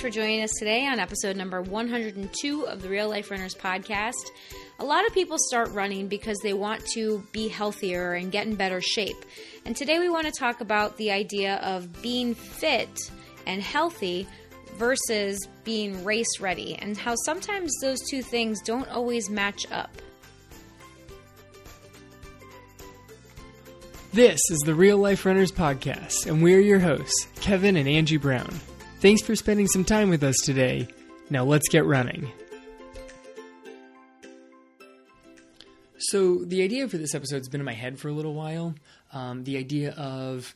[0.00, 4.30] much for joining us today on episode number 102 of the Real Life Runners podcast.
[4.78, 8.54] A lot of people start running because they want to be healthier and get in
[8.54, 9.16] better shape.
[9.66, 12.88] And today we want to talk about the idea of being fit
[13.46, 14.26] and healthy
[14.76, 19.90] versus being race ready and how sometimes those two things don't always match up.
[24.12, 28.60] This is the Real Life Runners Podcast, and we're your hosts, Kevin and Angie Brown.
[29.00, 30.86] Thanks for spending some time with us today.
[31.30, 32.30] Now let's get running.
[35.96, 38.74] So, the idea for this episode has been in my head for a little while.
[39.14, 40.54] Um, the idea of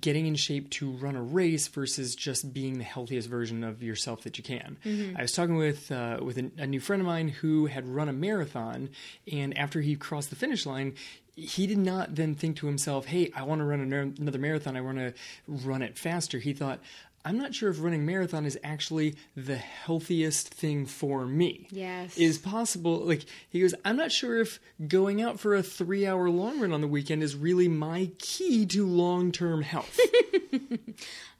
[0.00, 4.24] getting in shape to run a race versus just being the healthiest version of yourself
[4.24, 4.76] that you can.
[5.16, 8.08] I was talking with uh, with a, a new friend of mine who had run
[8.08, 8.90] a marathon,
[9.30, 10.94] and after he crossed the finish line,
[11.36, 14.76] he did not then think to himself, "Hey, I want to run another marathon.
[14.76, 15.14] I want to
[15.46, 16.80] run it faster." He thought,
[17.24, 22.16] "I'm not sure if running marathon is actually the healthiest thing for me." Yes.
[22.16, 22.98] is possible.
[22.98, 26.80] Like he goes, "I'm not sure if going out for a three-hour long run on
[26.80, 29.98] the weekend is really my key to long-term health."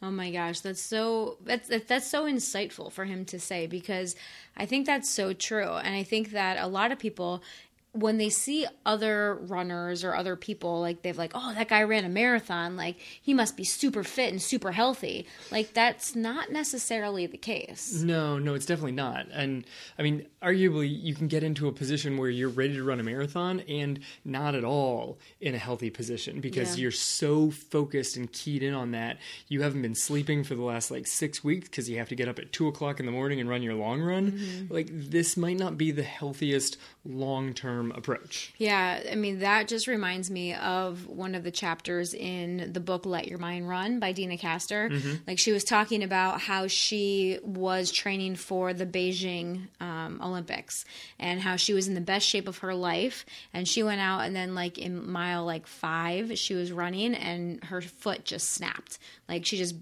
[0.02, 4.16] Oh my gosh, that's so that's that's so insightful for him to say because
[4.54, 7.42] I think that's so true, and I think that a lot of people
[7.94, 12.04] when they see other runners or other people like they've like oh that guy ran
[12.04, 17.26] a marathon like he must be super fit and super healthy like that's not necessarily
[17.26, 19.26] the case No, no, it's definitely not.
[19.32, 19.64] And
[19.98, 23.02] I mean, arguably, you can get into a position where you're ready to run a
[23.02, 26.82] marathon and not at all in a healthy position because Yeah.
[26.82, 29.18] you're so focused and keyed in on that.
[29.48, 32.28] You haven't been sleeping for the last like six weeks because you have to get
[32.28, 34.32] up at two o'clock in the morning and run your long run.
[34.32, 34.74] Mm-hmm.
[34.74, 38.52] Like, this might not be the healthiest long term approach.
[38.58, 43.06] Yeah, I mean, that just reminds me of one of the chapters in the book
[43.06, 44.90] Let Your Mind Run by Deena Kastor.
[45.26, 50.84] Like, she was talking about how she was training for the Beijing um, Olympics
[51.18, 53.24] and how she was in the best shape of her life.
[53.52, 57.62] And she went out, and then, like, in mile like five, she was running, and
[57.64, 58.98] her foot just snapped.
[59.28, 59.74] Like, she just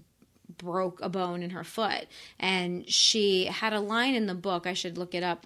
[0.57, 2.07] broke a bone in her foot.
[2.39, 5.45] And she had a line in the book, I should look it up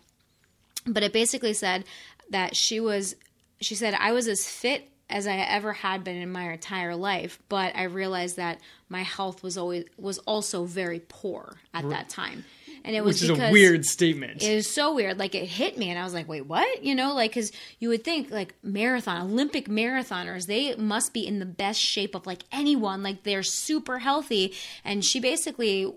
[0.87, 1.83] but it basically said
[2.31, 3.15] that she was
[3.61, 7.39] she said i was as fit as i ever had been in my entire life
[7.49, 12.45] but i realized that my health was always was also very poor at that time.
[12.85, 14.41] And it was Which is a weird statement.
[14.41, 15.19] it was so weird.
[15.19, 16.83] Like it hit me and i was like wait what?
[16.83, 21.39] You know like because you would think like marathon olympic marathoners they must be in
[21.39, 23.03] the best shape of like anyone.
[23.03, 24.53] Like they're super healthy.
[24.85, 25.93] And she basically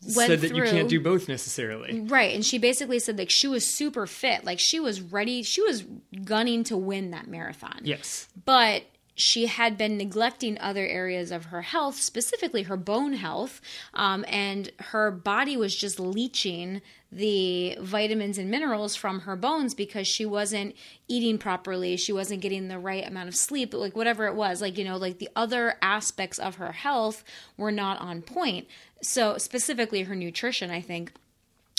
[0.00, 2.00] Said that you can't do both necessarily.
[2.00, 5.62] Right, and she basically said like she was super fit, like she was ready, she
[5.62, 5.84] was
[6.24, 7.80] gunning to win that marathon.
[7.82, 8.28] Yes.
[8.44, 8.84] But
[9.20, 13.60] she had been neglecting other areas of her health, specifically her bone health,
[13.94, 16.80] um, and her body was just leaching
[17.12, 20.74] the vitamins and minerals from her bones because she wasn't
[21.08, 24.78] eating properly, she wasn't getting the right amount of sleep, like whatever it was, like
[24.78, 27.24] you know, like the other aspects of her health
[27.56, 28.66] were not on point.
[29.02, 31.12] So specifically her nutrition, I think.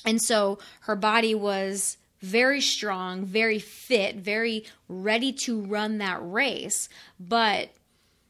[0.06, 6.88] And so her body was very strong, very fit, very ready to run that race,
[7.20, 7.70] but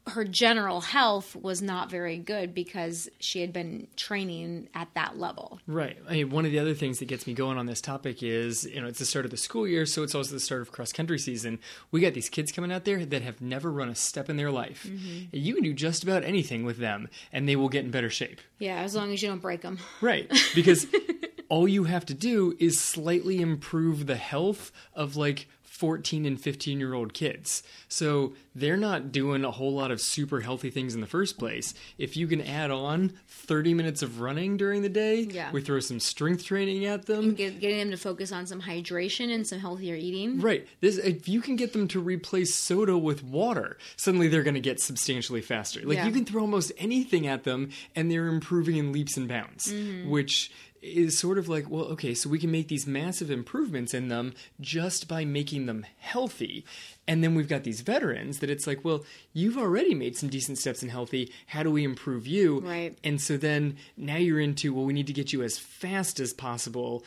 [0.08, 5.60] her general health was not very good because she had been training at that level.
[5.66, 5.96] Right.
[6.08, 8.64] I mean, one of the other things that gets me going on this topic is,
[8.64, 10.72] you know, it's the start of the school year, so it's also the start of
[10.72, 11.60] cross country season.
[11.92, 14.50] We got these kids coming out there that have never run a step in their
[14.50, 14.86] life.
[14.88, 15.36] Mm-hmm.
[15.36, 18.40] You can do just about anything with them, and they will get in better shape.
[18.58, 19.78] Yeah, as long as you don't break them.
[20.00, 20.30] Right.
[20.54, 20.86] Because
[21.52, 26.78] all you have to do is slightly improve the health of like 14 and 15
[26.78, 27.62] year old kids.
[27.88, 31.74] So they're not doing a whole lot of super healthy things in the first place.
[31.98, 35.50] If you can add on 30 minutes of running during the day, Yeah.
[35.50, 37.34] we throw some strength training at them.
[37.34, 40.40] Get, getting them to focus on some hydration and some healthier eating.
[40.40, 40.66] Right.
[40.80, 44.60] This if you can get them to replace soda with water, suddenly they're going to
[44.60, 45.80] get substantially faster.
[45.84, 46.06] Like Yeah.
[46.06, 50.08] you can throw almost anything at them and they're improving in leaps and bounds, Mm-hmm.
[50.10, 50.50] which
[50.82, 54.34] is sort of like, well, okay, so we can make these massive improvements in them
[54.60, 56.64] just by making them healthy.
[57.08, 60.58] And then we've got these veterans that it's like, well, you've already made some decent
[60.58, 61.32] steps in healthy.
[61.46, 62.60] How do we improve you?
[62.60, 62.96] Right.
[63.02, 66.32] And so then now you're into, well, we need to get you as fast as
[66.32, 67.04] possible.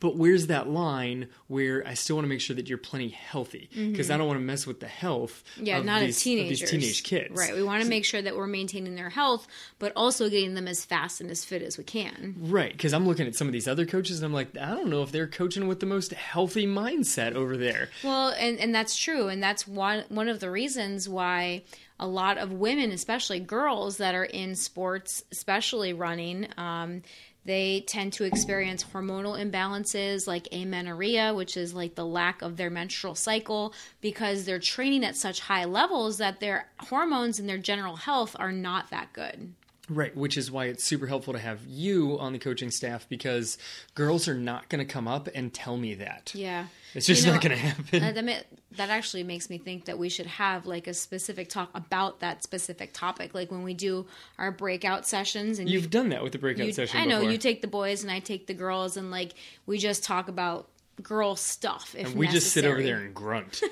[0.00, 3.70] But where's that line where I still want to make sure that you're plenty healthy?
[3.74, 5.66] Because I don't want to mess with the health Mm-hmm.
[5.66, 6.60] Yeah, of not these, teenagers.
[6.60, 7.38] These teenage kids.
[7.38, 7.54] Right.
[7.54, 9.46] We want to make sure that we're maintaining their health,
[9.78, 12.34] but also getting them as fast and as fit as we can.
[12.38, 14.90] Right, because I'm looking at some of these other coaches and I'm like, I don't
[14.90, 17.88] know if they're coaching with the most healthy mindset over there.
[18.02, 19.05] Well, and, and that's true.
[19.14, 21.62] And that's one, one of the reasons why
[21.98, 27.02] a lot of women, especially girls that are in sports, especially running, um,
[27.44, 32.70] they tend to experience hormonal imbalances like amenorrhea, which is like the lack of their
[32.70, 37.96] menstrual cycle, because they're training at such high levels that their hormones and their general
[37.96, 39.54] health are not that good.
[39.88, 43.56] Right, which is why it's super helpful to have you on the coaching staff because
[43.94, 46.32] girls are not going to come up and tell me that.
[46.34, 46.66] Yeah.
[46.92, 48.02] It's just You know, not going to happen.
[48.02, 51.70] Uh, that, that actually makes me think that we should have like a specific talk
[51.72, 53.32] about that specific topic.
[53.32, 54.06] Like when we do
[54.38, 57.18] our breakout sessions and you You've done that with the breakout you, session I know
[57.18, 57.32] before.
[57.32, 59.34] you take the boys and I take the girls, and like
[59.66, 60.68] we just talk about
[61.02, 61.94] girl stuff.
[61.96, 63.62] If and we just sit over there and grunt.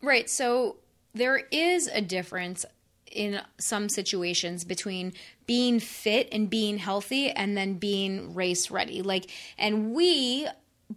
[0.00, 0.30] Right.
[0.30, 0.76] So
[1.14, 2.64] there is a difference
[3.12, 5.12] in some situations between
[5.46, 9.02] being fit and being healthy and then being race ready.
[9.02, 10.46] Like, and we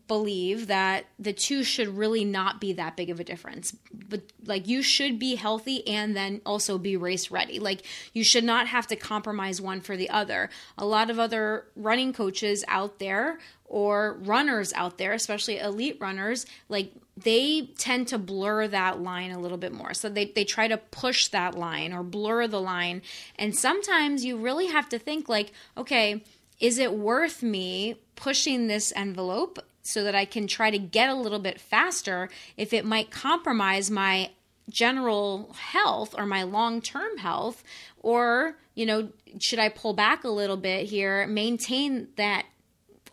[0.07, 3.75] believe that the two should really not be that big of a difference.
[3.93, 7.59] But like you should be healthy and then also be race ready.
[7.59, 10.49] Like you should not have to compromise one for the other.
[10.77, 13.39] A lot of other running coaches out there
[13.71, 19.39] or runners out there, especially elite runners, like they tend to blur that line a
[19.39, 19.93] little bit more.
[19.93, 23.01] So they, they try to push that line or blur the line.
[23.39, 26.21] And sometimes you really have to think like, okay,
[26.59, 31.15] is it worth me pushing this envelope so that I can try to get a
[31.15, 32.27] little bit faster
[32.57, 34.31] if it might compromise my
[34.69, 37.63] general health or my long-term health
[37.99, 39.09] or you know
[39.39, 42.45] should I pull back a little bit here maintain that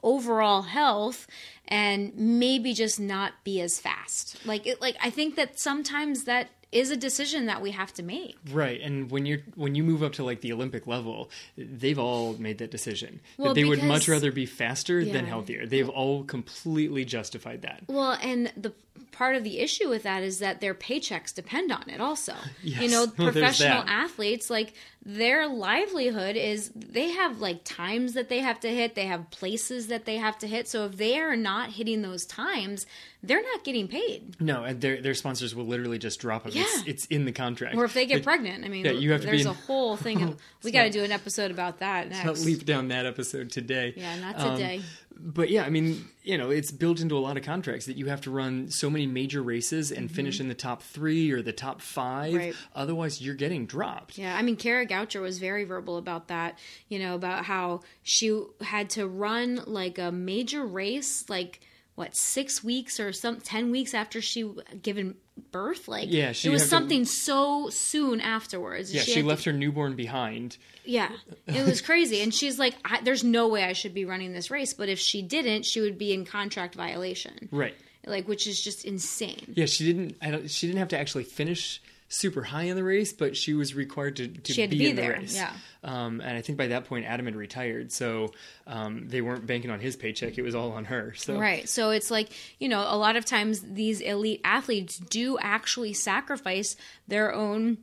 [0.02, 1.26] overall health
[1.66, 6.48] and maybe just not be as fast like it like I think that sometimes that
[6.70, 10.02] is a decision that we have to make right, and when you're when you move
[10.02, 13.82] up to like the Olympic level, they've all made that decision Well, that they would
[13.82, 15.66] much rather be faster than healthier.
[15.66, 17.84] They've all completely justified that.
[17.88, 18.74] Well, and the
[19.12, 22.34] part of the issue with that is that their paychecks depend on it also.
[22.62, 22.82] Yes.
[22.82, 23.88] You know, professional that.
[23.88, 24.74] athletes like
[25.06, 29.86] their livelihood is they have like times that they have to hit, they have places
[29.86, 30.68] that they have to hit.
[30.68, 32.84] So if they are not hitting those times,
[33.22, 34.40] they're not getting paid.
[34.40, 36.52] No, and their their sponsors will literally just drop them.
[36.54, 36.82] It's, Yeah.
[36.90, 37.74] it's in the contract.
[37.76, 39.50] Or if they get It- pregnant, I mean, Yeah, you have to be there's in-
[39.52, 40.22] a whole thing.
[40.22, 42.44] Of, we got to do an episode about that next.
[42.44, 43.94] leap down that episode today.
[43.96, 44.82] Yeah, not Um, today.
[45.18, 48.06] But yeah, I mean, you know, it's built into a lot of contracts that you
[48.06, 51.52] have to run so many major races and finish in the top three or the
[51.52, 52.32] top five.
[52.32, 52.38] Mm-hmm.
[52.38, 52.54] Right.
[52.74, 54.18] Otherwise, you're getting dropped.
[54.18, 58.42] Yeah, I mean, Kara Goucher was very verbal about that, you know, about how she
[58.60, 61.60] had to run like a major race, like
[61.98, 64.50] what, six weeks or some 10 weeks after she
[64.82, 65.16] given
[65.52, 65.88] birth?
[65.88, 68.94] Like, Yeah, she it was had to- something so soon afterwards.
[68.94, 70.56] Yeah, she, to- left her newborn behind.
[70.84, 71.10] yeah,
[71.46, 72.22] it was crazy.
[72.22, 74.72] And she's like, I, there's no way I should be running this race.
[74.72, 77.74] But if she didn't, she would be in contract violation, Right.
[78.06, 79.52] like, which is just insane.
[79.54, 80.16] Yeah, she didn't.
[80.22, 80.50] I don't.
[80.50, 84.16] She didn't have to actually finish super high in the race, but she was required
[84.16, 85.34] to, to, had to be, be in the race.
[85.34, 85.52] yeah.
[85.84, 88.32] Um, and I think by that point, Adam had retired, so
[88.66, 90.38] um, they weren't banking on his paycheck.
[90.38, 91.14] It was all on her.
[91.16, 91.68] So Right.
[91.68, 96.76] So it's like, you know, a lot of times these elite athletes do actually sacrifice
[97.06, 97.78] their own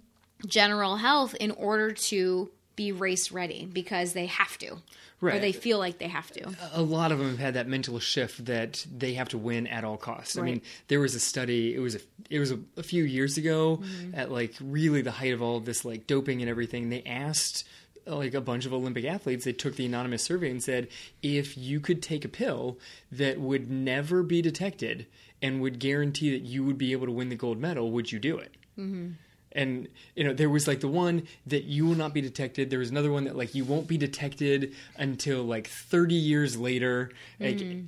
[0.45, 4.77] general health in order to be race ready because they have to.
[5.22, 6.54] Or they feel like they have to.
[6.74, 9.83] a lot of them have had that mental shift that they have to win at
[9.83, 10.38] all costs.
[10.38, 11.74] I mean, there was a study.
[11.74, 12.00] It was a
[12.30, 14.13] it was a, a few years ago Mm-hmm.
[14.16, 16.90] at like really the height of all of this like doping and everything.
[16.90, 17.64] They asked
[18.06, 19.45] like a bunch of Olympic athletes.
[19.45, 20.90] They took the anonymous survey and said,
[21.23, 22.78] if you could take a pill
[23.11, 25.07] that would never be detected
[25.42, 28.19] and would guarantee that you would be able to win the gold medal, would you
[28.19, 28.54] do it?
[29.56, 32.69] And you know there was like the one that you will not be detected.
[32.69, 37.12] There was another one that like you won't be detected until like 30 years later.
[37.40, 37.85] Like, hmm.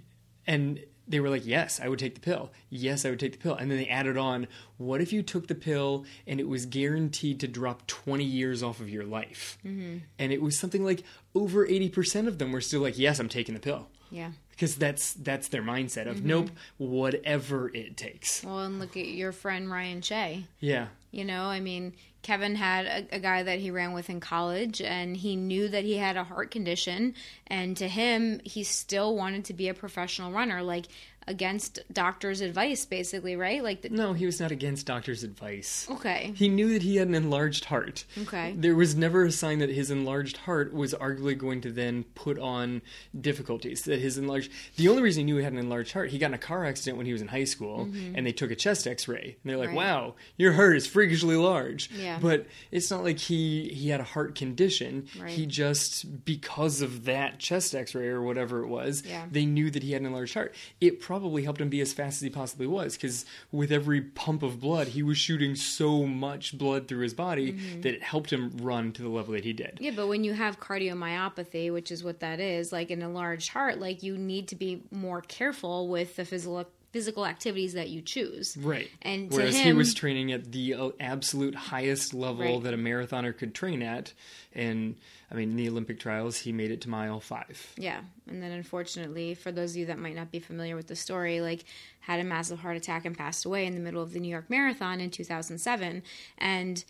[0.47, 2.51] and they were like yes i would take the pill.
[2.69, 3.55] Yes i would take the pill.
[3.55, 4.47] And then they added on
[4.77, 8.79] what if you took the pill and it was guaranteed to drop 20 years off
[8.79, 9.57] of your life?
[9.65, 9.97] Mm-hmm.
[10.17, 11.03] And it was something like
[11.35, 13.87] over 80% of them were still like yes i'm taking the pill.
[14.09, 14.31] Yeah.
[14.57, 16.27] Because that's that's their mindset of mm-hmm.
[16.27, 20.45] nope whatever it takes Well, and look at your friend Ryan Shay.
[20.59, 24.19] yeah You know, I mean, Kevin had a, a guy that he ran with in
[24.19, 27.13] college, and he knew that he had a heart condition.
[27.47, 30.87] And to him, he still wanted to be a professional runner, like
[31.27, 33.61] against doctors' advice, basically, right?
[33.63, 37.07] Like, the, no he was not against doctor's advice okay, He knew that he had
[37.07, 38.05] an enlarged heart.
[38.23, 38.53] Okay.
[38.57, 42.39] There was never a sign that his enlarged heart was arguably going to then put
[42.39, 42.81] on
[43.19, 43.83] difficulties.
[43.83, 44.51] That his enlarged.
[44.75, 46.65] The only reason he knew he had an enlarged heart, he got in a car
[46.65, 49.57] accident when he was in high school, and they took a chest X-ray, and they're
[49.57, 49.77] like, Mm-hmm.
[49.77, 49.85] Right.
[49.85, 52.19] "Wow, your heart is freakishly large." Yeah.
[52.21, 55.07] But it's not like he he had a heart condition.
[55.19, 55.29] Right.
[55.29, 59.25] He just because of that chest X-ray or whatever it was, Yeah.
[59.29, 60.55] they knew that he had an enlarged heart.
[60.79, 64.01] It probably probably helped him be as fast as he possibly was because with every
[64.01, 67.81] pump of blood, he was shooting so much blood through his body Mm-hmm.
[67.81, 69.77] that it helped him run to the level that he did.
[69.81, 73.49] Yeah, but when you have cardiomyopathy, which is what that is, like in a large
[73.49, 78.01] heart, like you need to be more careful with the physical physical activities that you
[78.01, 78.55] choose.
[78.57, 78.89] Right.
[79.01, 82.63] And Whereas he was training at the uh, absolute highest level Right.
[82.63, 84.13] that a marathoner could train at.
[84.53, 84.95] And
[85.29, 87.73] I mean, in the Olympic trials, he made it to mile five.
[87.77, 90.95] Yeah, and then unfortunately, for those of you that might not be familiar with the
[90.95, 91.65] story, like
[91.99, 94.49] had a massive heart attack and passed away in the middle of the New York
[94.49, 96.01] Marathon in 2007.
[96.37, 96.85] And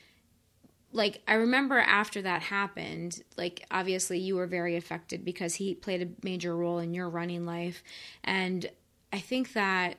[0.91, 6.01] like I remember after that happened, like obviously you were very affected because he played
[6.01, 7.83] a major role in your running life,
[8.23, 8.69] and
[9.11, 9.97] I think that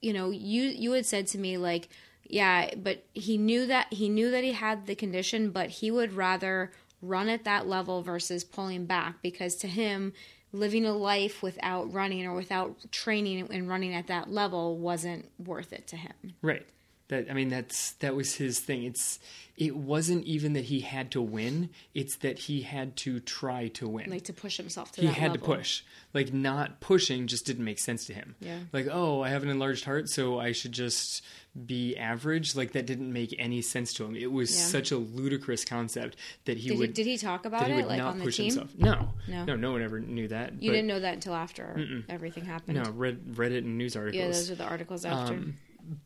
[0.00, 1.88] you know you you had said to me like
[2.28, 6.12] yeah but he knew that he knew that he had the condition but he would
[6.12, 6.70] rather
[7.02, 10.12] run at that level versus pulling back because to him
[10.52, 15.72] living a life without running or without training and running at that level wasn't worth
[15.72, 16.66] it to him Right.
[17.08, 18.84] That I mean, that's that was his thing.
[18.84, 19.18] It's
[19.56, 21.70] it wasn't even that he had to win.
[21.94, 24.10] It's that he had to try to win.
[24.10, 25.48] like to push himself to he had level.
[25.48, 25.82] to push.
[26.14, 28.36] Like not pushing just didn't make sense to him.
[28.40, 28.58] Yeah.
[28.72, 31.24] Like, oh, I have an enlarged heart, so I should just
[31.66, 32.54] be average.
[32.54, 34.14] Like that didn't make any sense to him.
[34.14, 34.64] It was Yeah.
[34.66, 37.98] such a ludicrous concept that he did, would he, did he talk about it like
[37.98, 38.74] not on the push team himself.
[38.76, 39.44] No, No.
[39.44, 40.62] no, no one ever knew that.
[40.62, 43.96] you but- didn't know that until after everything happened No, read read it in news
[43.96, 44.20] articles.
[44.20, 45.56] yeah those are the articles after Um,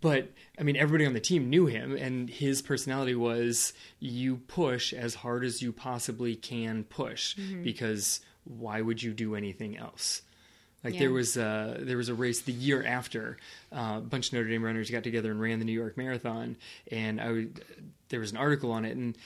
[0.01, 4.93] but I mean, everybody on the team knew him, and his personality was you push
[4.93, 7.63] as hard as you possibly can push Mm-hmm.
[7.63, 10.23] because why would you do anything else?
[10.85, 11.01] Like Yeah.
[11.01, 13.39] there was a, there was a race the year after
[13.73, 16.57] uh, a bunch of Notre Dame runners got together and ran the New York Marathon,
[16.91, 17.65] and I would,
[18.09, 19.17] there was an article on it, and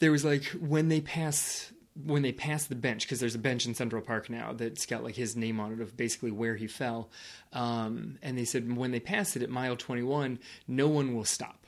[0.00, 1.72] there was like when they pass
[2.04, 5.04] when they pass the bench because there's a bench in Central Park now that's got
[5.04, 7.10] like his name on it of basically where he fell,
[7.52, 10.38] um, and they said when they pass it at mile 21,
[10.68, 11.66] no one will stop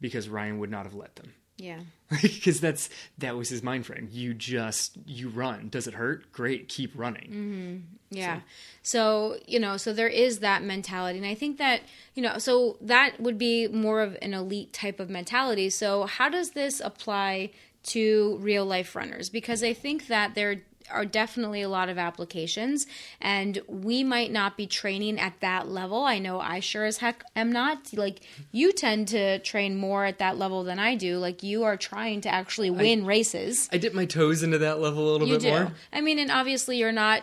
[0.00, 1.80] because Ryan would not have let them yeah
[2.22, 4.08] because that's that was his mind frame.
[4.10, 5.68] You just you run.
[5.70, 6.30] Does it hurt?
[6.32, 7.86] Great, keep running.
[8.10, 8.40] Yeah.
[8.82, 11.18] So, you know, so there is that mentality.
[11.18, 11.80] And I think that,
[12.14, 15.70] you know, so that would be more of an elite type of mentality.
[15.70, 17.52] So, how does this apply
[17.84, 19.28] to real life runners?
[19.28, 22.86] Because I think that there are definitely a lot of applications
[23.20, 26.02] and we might not be training at that level.
[26.04, 27.94] I know I sure as heck am not.
[27.94, 28.20] Like
[28.50, 31.18] you tend to train more at that level than I do.
[31.18, 33.68] Like you are trying to actually win races.
[33.72, 35.50] I dip my toes into that level a little You bit do.
[35.50, 35.72] more.
[35.92, 37.22] I mean, and obviously you're not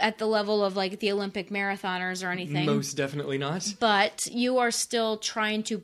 [0.00, 3.74] at the level of like the Olympic marathoners or anything, Most definitely not.
[3.78, 5.82] but you are still trying to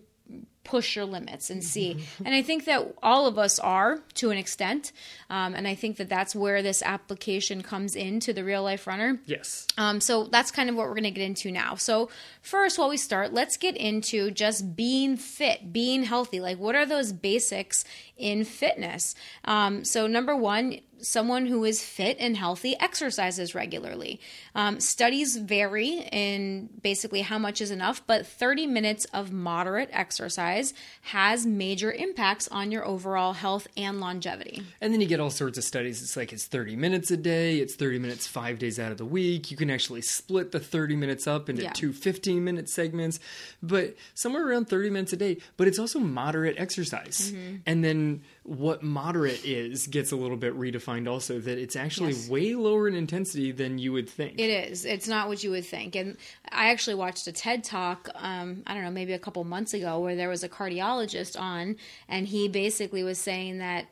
[0.64, 2.04] push your limits and see.
[2.24, 4.92] And I think that all of us are to an extent.
[5.28, 9.18] Um, and I think that that's where this application comes into the real life runner.
[9.26, 9.66] Yes.
[9.76, 11.74] Um, so that's kind of what we're going to get into now.
[11.74, 12.10] So,
[12.42, 16.40] first, while we start, let's get into just being fit, being healthy.
[16.40, 17.84] Like, what are those basics
[18.16, 19.14] in fitness?
[19.44, 24.20] Um, so, number one, someone who is fit and healthy exercises regularly.
[24.54, 30.72] Um, studies vary in basically how much is enough, but 30 minutes of moderate exercise
[31.02, 34.62] has major impacts on your overall health and longevity.
[34.80, 36.02] And then you get all sorts of studies.
[36.02, 39.04] It's like it's 30 minutes a day, it's 30 minutes five days out of the
[39.04, 39.50] week.
[39.50, 41.72] You can actually split the 30 minutes up into Yeah.
[41.72, 43.18] two 15 minute segments,
[43.62, 45.38] but somewhere around 30 minutes a day.
[45.56, 47.32] But it's also moderate exercise.
[47.32, 47.56] Mm-hmm.
[47.66, 52.28] And then what moderate is gets a little bit redefined also, that it's actually Yes.
[52.28, 54.38] way lower in intensity than you would think.
[54.38, 54.84] It is.
[54.84, 55.94] It's not what you would think.
[55.94, 56.16] And
[56.50, 60.00] I actually watched a TED talk, um, I don't know, maybe a couple months ago,
[60.00, 61.76] where there was a cardiologist on,
[62.08, 63.86] and he basically was saying that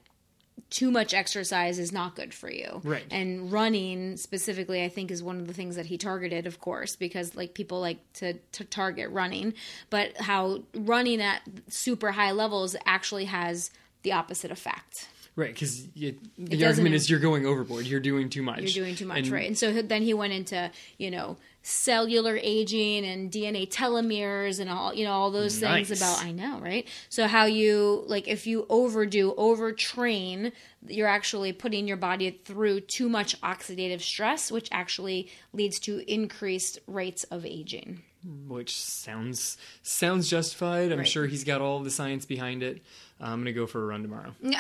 [0.69, 2.81] too much exercise is not good for you.
[2.85, 3.05] Right.
[3.11, 6.97] And running specifically, I think, is one of the things that he targeted, of course,
[6.97, 9.55] because like people like to, to target running,
[9.91, 13.71] but how running at super high levels actually has
[14.03, 15.09] the opposite effect.
[15.37, 17.87] Right, because the argument is you're going overboard.
[17.87, 18.61] You're doing too much.
[18.75, 19.47] You're doing too much, And- right?
[19.47, 24.93] And so then he went into, you know, cellular aging and DNA telomeres and all,
[24.93, 26.87] you know, all those things about, I know, right?
[27.11, 30.53] So how you, like, if you overdo, overtrain,
[30.87, 36.79] you're actually putting your body through too much oxidative stress, which actually leads to increased
[36.87, 38.03] rates of aging.
[38.47, 40.93] which sounds sounds justified.
[40.93, 41.09] I'm Right.
[41.09, 42.83] sure he's got all the science behind it.
[43.21, 44.35] I'm gonna go for a run tomorrow.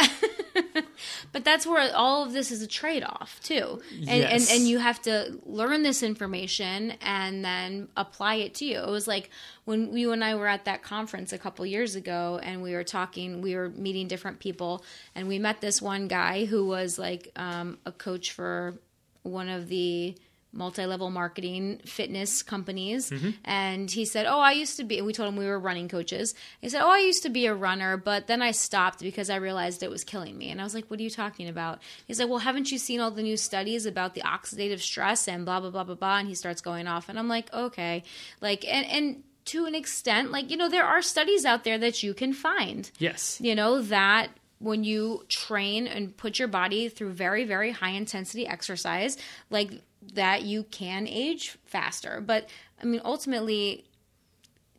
[1.32, 3.80] But that's where all of this is a trade off too.
[4.00, 4.50] And, Yes.
[4.50, 8.78] and and you have to learn this information and then apply it to you.
[8.80, 9.30] It was like
[9.64, 12.84] when you and I were at that conference a couple years ago and we were
[12.84, 17.30] talking, we were meeting different people and we met this one guy who was like
[17.36, 18.74] um, a coach for
[19.22, 20.16] one of the
[20.52, 23.10] multi-level marketing fitness companies.
[23.10, 23.30] Mm-hmm.
[23.44, 26.34] and he said oh i used to be we told him we were running coaches.
[26.60, 29.36] He said oh i used to be a runner but then i stopped because i
[29.36, 30.50] realized it was killing me.
[30.50, 31.80] And i was like what are you talking about?
[32.06, 35.44] He's like well haven't you seen all the new studies about the oxidative stress and
[35.44, 36.18] blah blah blah blah blah?
[36.18, 37.08] And he starts going off.
[37.08, 38.02] And i'm like okay.
[38.40, 42.02] Like and and to an extent like you know there are studies out there that
[42.02, 42.90] you can find.
[42.98, 43.40] Yes.
[43.40, 44.28] you know that
[44.58, 49.16] when you train and put your body through very very high intensity exercise
[49.48, 49.70] like
[50.14, 52.22] that you can age faster.
[52.24, 52.48] But
[52.82, 53.84] i mean ultimately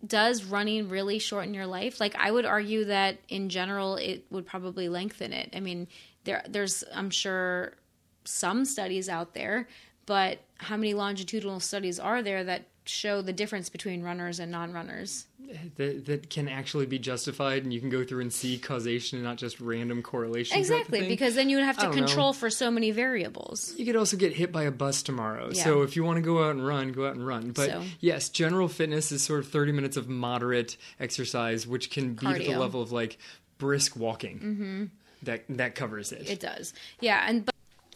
[0.05, 1.99] does running really shorten your life?
[1.99, 5.49] Like i would argue that in general it would probably lengthen it.
[5.55, 5.87] I mean
[6.23, 7.73] there there's i'm sure
[8.23, 9.67] some studies out there
[10.05, 15.27] but how many longitudinal studies are there that show the difference between runners and non-runners
[15.77, 19.25] That, that can actually be justified, and you can go through and see causation and
[19.25, 22.05] not just random correlation exactly because then you would have to don't know.
[22.05, 25.49] control for so many variables You could also get hit by a bus tomorrow.
[25.51, 25.63] Yeah.
[25.63, 27.51] So if you want to go out and run, go out and run.
[27.51, 32.15] But So- yes, general fitness is sort of 30 minutes of moderate exercise, which can
[32.15, 33.17] be at the level of like
[33.57, 34.39] brisk walking.
[34.39, 34.83] Mm-hmm.
[35.23, 36.27] That that covers it.
[36.27, 36.73] It does.
[36.99, 37.50] Yeah, and but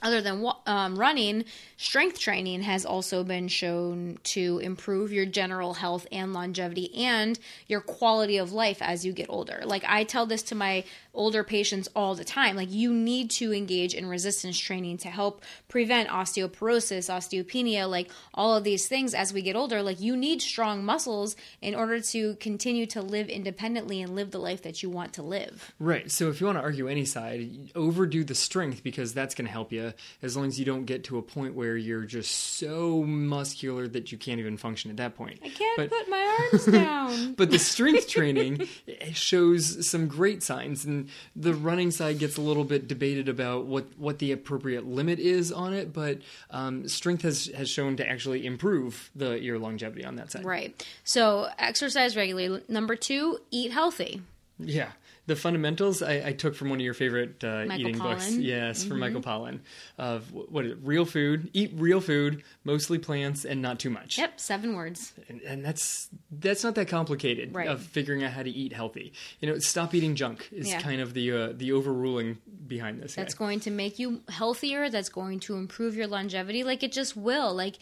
[0.05, 1.45] other than um, running,
[1.77, 7.81] strength training has also been shown to improve your general health and longevity and your
[7.81, 9.63] quality of life as you get older.
[9.65, 10.83] Like I tell this to my
[11.15, 12.55] older patients all the time.
[12.55, 18.55] Like you need to engage in resistance training to help prevent osteoporosis, osteopenia, like all
[18.55, 19.81] of these things as we get older.
[19.81, 24.39] Like you need strong muscles in order to continue to live independently and live the
[24.39, 25.74] life that you want to live.
[25.79, 26.12] Right.
[26.12, 29.51] So if you want to argue any side, overdo the strength because that's going to
[29.51, 33.03] help you as long as you don't get to a point where you're just so
[33.03, 35.39] muscular that you can't even function at that point.
[35.43, 37.05] I can't But- put my arms down.
[37.38, 38.67] But the strength training
[39.13, 41.04] shows some great signs, and
[41.35, 45.51] the running side gets a little bit debated about what, what the appropriate limit is
[45.51, 45.93] on it.
[45.93, 46.19] But
[46.51, 50.45] um, strength has has shown to actually improve the your longevity on that side.
[50.45, 50.85] Right.
[51.03, 52.63] So exercise regularly.
[52.67, 54.21] Number two, eat healthy.
[54.59, 54.91] Yeah.
[55.27, 58.28] The fundamentals I, I took from one of your favorite uh, eating books.
[58.30, 58.43] Pollan.
[58.43, 59.62] Yes, from Michael Pollan.
[59.97, 60.78] Of what is it?
[60.84, 61.49] Real food.
[61.54, 64.19] Eat real food, mostly plants, and not too much.
[64.19, 65.13] Yep, seven words.
[65.28, 67.67] and, and that's that's not that complicated Right.
[67.67, 69.13] of figuring out how to eat healthy.
[69.39, 70.80] You know, stop eating junk is Yeah.
[70.80, 73.15] kind of the uh, the overruling behind this.
[73.15, 73.45] That's guy.
[73.45, 74.89] going to make you healthier.
[74.91, 76.63] That's going to improve your longevity.
[76.63, 77.52] Like it just will.
[77.54, 77.78] Like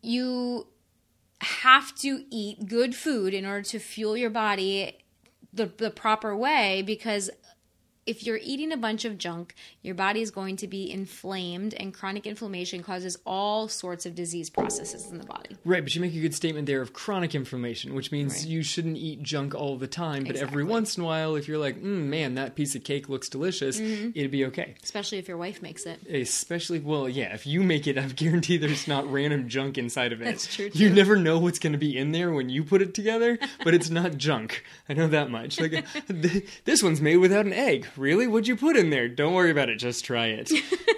[0.00, 0.66] you
[1.40, 4.96] have to eat good food in order to fuel your body
[5.52, 7.30] the the proper way because
[8.04, 11.94] if you're eating a bunch of junk, your body is going to be inflamed, and
[11.94, 15.56] chronic inflammation causes all sorts of disease processes in the body.
[15.64, 18.46] right, but you make a good statement there of chronic inflammation, which means Right.
[18.46, 20.24] you shouldn't eat junk all the time.
[20.24, 23.08] But every once in a while, if you're like, mm, man, that piece of cake
[23.08, 24.10] looks delicious, Mm-hmm.
[24.16, 24.74] it'd be okay.
[24.82, 26.00] Especially if your wife makes it.
[26.08, 30.20] Especially, well, yeah, if you make it, I guarantee there's not random junk inside of
[30.20, 30.24] it.
[30.24, 32.94] That's true, You never know what's going to be in there when you put it
[32.94, 34.64] together, but it's not junk.
[34.88, 35.60] I know that much.
[35.60, 35.84] Like,
[36.64, 37.86] this one's made without an egg.
[37.96, 38.26] Really?
[38.26, 39.08] What'd you put in there?
[39.08, 39.76] Don't worry about it.
[39.76, 40.50] Just try it.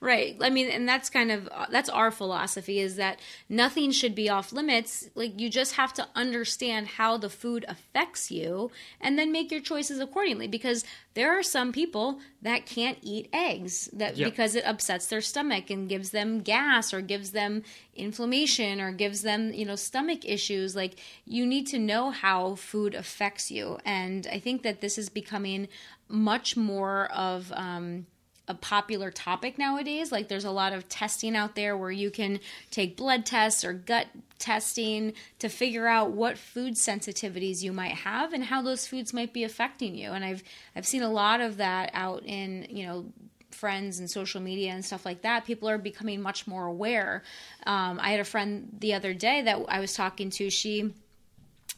[0.00, 0.36] Right.
[0.40, 4.52] I mean, and that's kind of that's our philosophy is that nothing should be off
[4.52, 5.08] limits.
[5.14, 9.60] Like you just have to understand how the food affects you and then make your
[9.60, 14.30] choices accordingly because there are some people that can't eat eggs that Yep.
[14.30, 17.62] because it upsets their stomach and gives them gas or gives them
[17.94, 20.74] inflammation or gives them, you know, stomach issues.
[20.74, 20.94] Like
[21.26, 23.78] you need to know how food affects you.
[23.84, 25.68] And I think that this is becoming
[26.08, 28.06] much more of um
[28.48, 30.10] a popular topic nowadays.
[30.10, 33.72] Like there's a lot of testing out there where you can take blood tests or
[33.72, 39.14] gut testing to figure out what food sensitivities you might have and how those foods
[39.14, 40.10] might be affecting you.
[40.10, 40.42] And I've
[40.74, 43.06] I've seen a lot of that out in, you know,
[43.50, 45.44] friends and social media and stuff like that.
[45.44, 47.22] People are becoming much more aware.
[47.64, 50.50] Um, I had a friend the other day that I was talking to.
[50.50, 50.92] She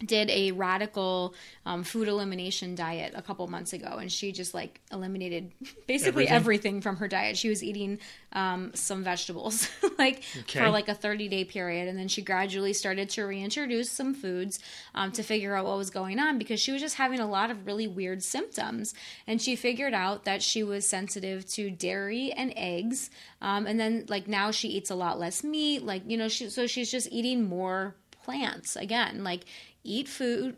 [0.05, 1.35] did a radical
[1.67, 5.53] um, food elimination diet a couple months ago and she just like eliminated
[5.87, 6.35] basically Everything?
[6.35, 8.01] everything, from her diet she was eating
[8.33, 10.59] um, some vegetables like Okay.
[10.59, 14.59] for like a 30 day period and then she gradually started to reintroduce some foods
[14.97, 17.53] um, to figure out what was going on because she was just having a lot
[17.53, 18.95] of really weird symptoms
[19.29, 24.05] and she figured out that she was sensitive to dairy and eggs um, and then
[24.09, 27.09] like now she eats a lot less meat like you know she, so she's just
[27.13, 29.45] eating more plants again like
[29.85, 30.57] eat food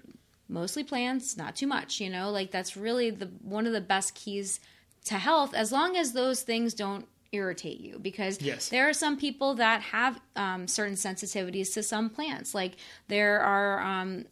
[0.49, 4.15] mostly plants not too much you know like that's really the one of the best
[4.15, 4.61] keys
[5.05, 8.69] to health as long as those things don't irritate you because Yes.
[8.69, 12.77] there are some people that have um, certain sensitivities to some plants like
[13.09, 14.25] there are um,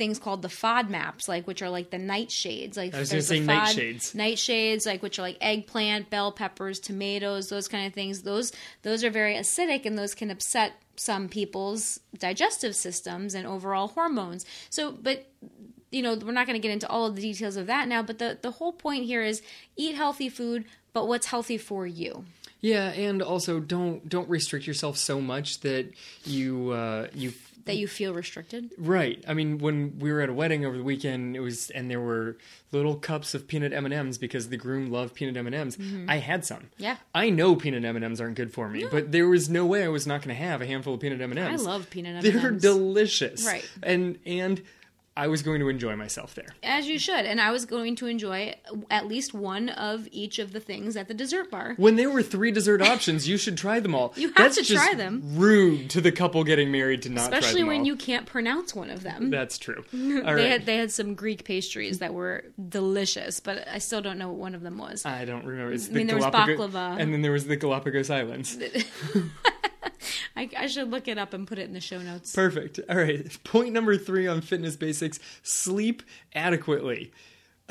[0.00, 2.76] things called the FODMAPs, like which are like the nightshades.
[2.76, 4.14] Like I was there's gonna the say FOD- nightshades.
[4.16, 8.22] Nightshades, like which are like eggplant, bell peppers, tomatoes, those kind of things.
[8.22, 8.50] Those
[8.82, 14.44] those are very acidic, and those can upset some people's digestive systems and overall hormones.
[14.70, 15.26] So, but
[15.92, 18.02] you know, we're not going to get into all of the details of that now.
[18.02, 19.42] But the the whole point here is
[19.76, 22.24] eat healthy food, but what's healthy for you.
[22.62, 25.86] Yeah, and also don't don't restrict yourself so much that
[26.24, 27.32] you uh, you
[27.70, 28.70] That you feel restricted.
[28.78, 29.24] Right.
[29.26, 32.00] I mean, when we were at a wedding over the weekend, it was and there
[32.00, 32.36] were
[32.72, 35.78] little cups of peanut M and M's because the groom loved peanut M and M's.
[36.08, 36.58] I had some.
[36.58, 36.82] Mm-hmm.
[36.82, 36.96] Yeah.
[37.14, 39.84] I know peanut M and M's aren't good for me, but there was no way
[39.84, 41.66] I was not going to have a handful of peanut M&Ms.
[41.66, 42.42] I love peanut M&Ms.
[42.42, 43.46] They're delicious.
[43.46, 43.68] Right.
[43.82, 44.62] And and
[45.20, 46.46] I was going to enjoy myself there.
[46.62, 47.26] As you should.
[47.26, 48.54] And I was going to enjoy
[48.90, 51.74] at least one of each of the things at the dessert bar.
[51.76, 54.14] When there were three dessert options, you should try them all.
[54.20, 55.22] You have That's to try them.
[55.36, 57.86] Rude to the couple getting married to not try Especially when all.
[57.86, 59.28] you can't pronounce one of them.
[59.28, 59.84] That's true.
[59.92, 60.46] All they right.
[60.46, 64.38] had they had some Greek pastries that were delicious, but I still don't know what
[64.38, 65.04] one of them was.
[65.04, 65.72] I don't remember.
[65.72, 66.98] It's I mean, the there was Galapagos, baklava.
[67.00, 68.58] and then there was the Galapagos Islands.
[70.36, 72.34] I, I should look it up and put it in the show notes.
[72.34, 72.80] Perfect.
[72.88, 73.38] All right.
[73.44, 76.02] Point number three on fitness basics sleep
[76.34, 77.12] adequately.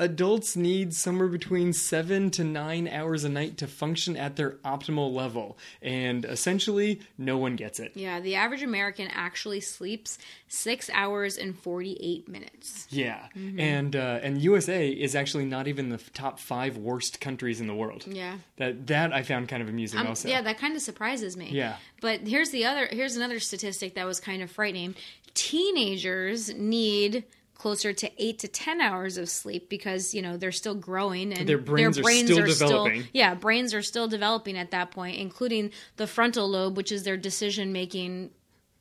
[0.00, 5.12] Adults need somewhere between seven to nine hours a night to function at their optimal
[5.12, 5.58] level.
[5.82, 7.92] And essentially, no one gets it.
[7.94, 12.86] Yeah, the average American actually sleeps six hours and forty eight minutes.
[12.88, 13.26] Yeah.
[13.36, 13.60] Mm-hmm.
[13.60, 17.74] And uh, and USA is actually not even the top five worst countries in the
[17.74, 18.04] world.
[18.06, 18.36] Yeah.
[18.56, 20.28] That that I found kind of amusing Um, also.
[20.28, 21.50] Yeah, that kind of surprises me.
[21.52, 21.76] Yeah.
[22.00, 24.94] But here's the other here's another statistic that was kind of frightening.
[25.34, 27.24] Teenagers need
[27.60, 31.46] closer to 8 to 10 hours of sleep because, you know, they're still growing and
[31.46, 33.04] Their brains are still developing.
[33.12, 37.16] yeah, brains are still developing at that point, including the frontal lobe, which is their
[37.18, 38.30] decision making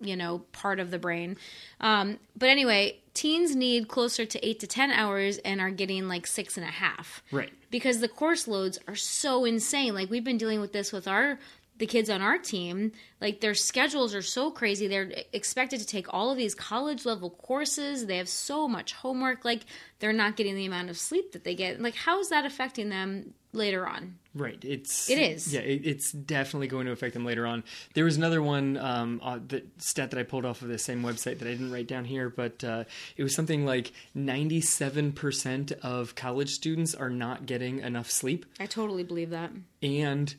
[0.01, 1.35] you know part of the brain
[1.81, 6.25] um, but anyway teens need closer to eight to ten hours and are getting like
[6.25, 7.51] six and a half Right.
[7.69, 9.93] because the course loads are so insane.
[9.93, 11.37] Like we've been dealing with this with our
[11.79, 12.91] the kids on our team.
[13.19, 14.87] Like their schedules are so crazy.
[14.87, 18.05] They're expected to take all of these college level courses.
[18.05, 19.43] They have so much homework.
[19.43, 19.61] Like
[19.99, 21.81] they're not getting the amount of sleep that they get.
[21.81, 24.19] Like how is that affecting them later on?
[24.35, 24.63] Right.
[24.63, 25.53] It's It is.
[25.53, 27.63] Yeah, it, it's definitely going to affect them later on.
[27.95, 31.01] There was another one um, uh, that stat that I pulled off of the same
[31.01, 32.83] website that I didn't write down here, but uh,
[33.17, 38.67] it was something like ninety-seven percent of college students are not getting enough sleep, I
[38.67, 39.51] totally believe that.
[39.81, 40.35] and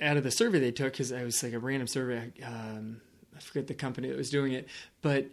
[0.00, 3.00] out of the survey they took, because it was like a random survey, um,
[3.36, 4.68] I forget the company that was doing it,
[5.02, 5.26] but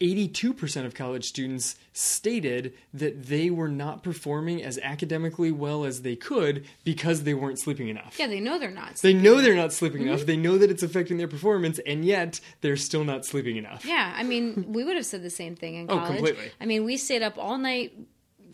[0.00, 6.14] 82% of college students stated that they were not performing as academically well as they
[6.16, 8.16] could because they weren't sleeping enough.
[8.18, 8.96] Yeah, they know they're not.
[8.96, 10.08] They know they're not sleeping Mm-hmm.
[10.10, 10.26] enough.
[10.26, 13.86] They know that it's affecting their performance, and yet they're still not sleeping enough.
[13.86, 16.02] Yeah, I mean, we would have said the same thing in college.
[16.02, 16.24] Oh, college.
[16.26, 16.52] completely.
[16.60, 17.94] I mean, we stayed up all night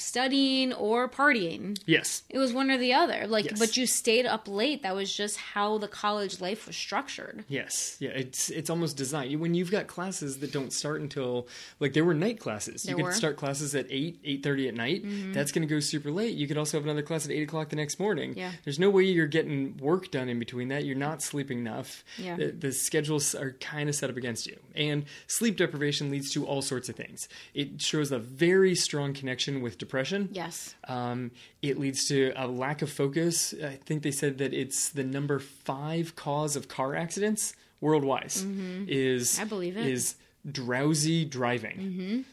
[0.03, 1.79] studying or partying.
[1.87, 2.23] Yes.
[2.29, 3.27] It was one or the other.
[3.27, 3.59] Like, Yes.
[3.59, 4.83] but you stayed up late.
[4.83, 7.45] That was just how the college life was structured.
[7.49, 9.41] Yes, yeah, it's it's almost designed.
[9.41, 11.47] When you've got classes that don't start until
[11.81, 12.83] like there were night classes.
[12.83, 13.11] There you could were.
[13.11, 13.17] Mm-hmm.
[13.19, 15.03] start classes at eight, eight thirty at night.
[15.33, 16.35] That's going to go super late.
[16.35, 18.35] You could also have another class at eight o'clock the next morning.
[18.37, 18.53] Yeah.
[18.65, 20.85] there's no way you're getting work done in between that.
[20.85, 22.05] You're not sleeping enough.
[22.19, 22.37] Yeah.
[22.37, 26.47] the, the schedules are kind of set up against you, and sleep deprivation leads to
[26.47, 27.29] all sorts of things.
[27.55, 29.92] It shows a very strong connection with depression.
[30.33, 30.75] Yes.
[30.89, 33.55] Um, it leads to a lack of focus.
[33.63, 38.27] I think they said that it's the number five cause of car accidents worldwide.
[38.27, 39.41] Is Mm-hmm.
[39.41, 39.87] I believe it.
[39.87, 40.15] is
[40.51, 42.25] drowsy driving.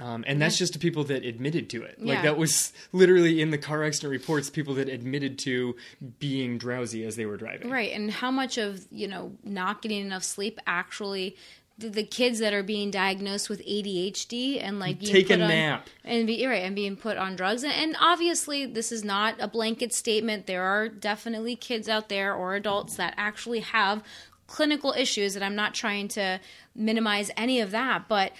[0.00, 1.98] Um, and that's just to people that admitted to it.
[2.00, 2.22] Like Yeah.
[2.22, 5.74] that was literally in the car accident reports, people that admitted to
[6.20, 7.68] being drowsy as they were driving.
[7.68, 7.90] Right.
[7.92, 11.36] And how much of, you know, not getting enough sleep actually
[11.78, 15.48] the, the kids that are being diagnosed with ADHD and like being Take a on-
[15.48, 15.86] nap.
[16.04, 19.46] and be right and being put on drugs and, and obviously this is not a
[19.48, 24.02] blanket statement there are definitely kids out there or adults that actually have
[24.48, 26.40] clinical issues and i'm not trying to
[26.74, 28.32] minimize any of that but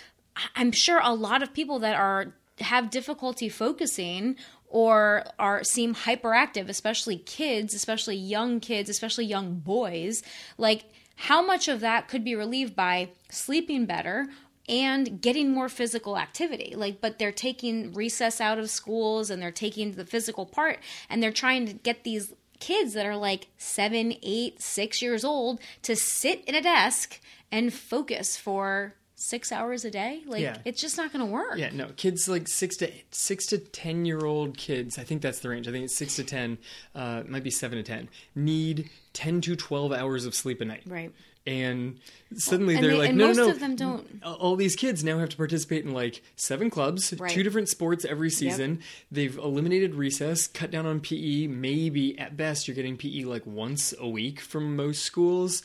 [0.56, 4.34] i'm sure a lot of people that are have difficulty focusing
[4.68, 10.22] or are seem hyperactive especially kids especially young kids especially young boys
[10.56, 10.84] like
[11.22, 14.28] how much of that could be relieved by sleeping better
[14.68, 16.74] and getting more physical activity.
[16.76, 20.78] Like but they're taking recess out of schools and they're taking the physical part
[21.10, 25.60] and they're trying to get these kids that are like seven eight six years old
[25.82, 30.58] to sit in a desk and focus for six hours a day like Yeah.
[30.64, 34.04] it's just not going to work Yeah, no, kids like six to six to ten
[34.04, 34.96] year old kids.
[34.98, 35.66] I think that's the range.
[35.66, 36.58] I think it's six to ten.
[36.94, 38.08] Uh, might be seven to ten.
[38.36, 40.82] Need ten to twelve hours of sleep a night.
[40.86, 41.12] right
[41.46, 41.98] and
[42.36, 43.50] suddenly And they're they- like, no, most no, no.
[43.52, 44.22] of them don't.
[44.22, 47.30] All these kids now have to participate in like seven clubs, Right.
[47.30, 48.80] two different sports every season.
[49.10, 51.46] They've eliminated recess, cut down on PE.
[51.46, 55.62] Maybe at best you're getting PE like once a week from most schools.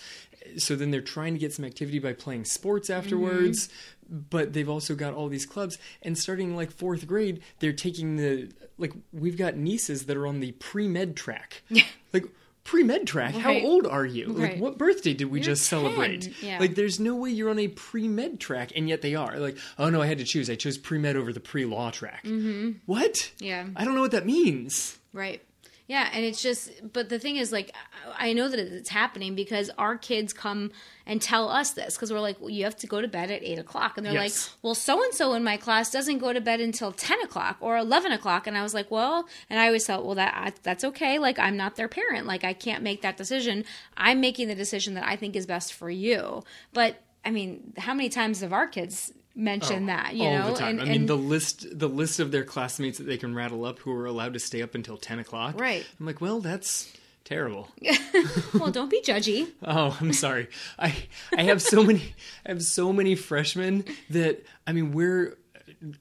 [0.57, 3.69] So then they're trying to get some activity by playing sports afterwards.
[4.09, 8.51] But they've also got all these clubs, and starting like fourth grade, they're taking the
[8.77, 11.63] like we've got nieces that are on the pre med track.
[11.69, 11.83] Yeah.
[12.11, 12.25] Like
[12.63, 13.33] pre med track.
[13.33, 14.27] How old are you?
[14.27, 16.43] Like what birthday did we You're just 10, celebrate?
[16.43, 16.59] yeah.
[16.59, 19.37] Like there's no way you're on a pre med track, and yet they are.
[19.39, 20.49] Like, oh no, I had to choose.
[20.49, 22.23] I chose pre med over the pre law track.
[22.25, 22.71] Mm-hmm.
[22.85, 23.31] What?
[23.39, 23.65] Yeah.
[23.75, 24.99] I don't know what that means.
[25.13, 25.41] Right.
[25.85, 27.75] Yeah, and it's just, but the thing is, like,
[28.17, 30.71] I know that it's happening because our kids come
[31.05, 33.43] and tell us this because we're like, well, you have to go to bed at
[33.43, 34.47] eight o'clock, and they're Yes.
[34.49, 37.57] like, well, so and so in my class doesn't go to bed until ten o'clock
[37.59, 40.53] or eleven o'clock, and I was like, well, and I always thought, well, that I,
[40.63, 41.19] that's okay.
[41.19, 42.27] Like, I'm not their parent.
[42.27, 43.65] Like, I can't make that decision.
[43.97, 46.43] I'm making the decision that I think is best for you.
[46.71, 50.15] But I mean, how many times have our kids mentioned oh, that?
[50.15, 50.69] You Oh, all know, the time.
[50.79, 53.65] and, I mean, and the list the list of their classmates that they can rattle
[53.65, 55.59] up who are allowed to stay up until ten o'clock.
[55.59, 55.85] Right.
[55.99, 56.91] I'm like, well, that's
[57.23, 57.69] terrible.
[58.53, 59.47] well, don't be judgy.
[59.65, 60.49] Oh, I'm sorry.
[60.77, 60.95] I
[61.35, 62.13] I have so many
[62.45, 65.37] I have so many freshmen that I mean we're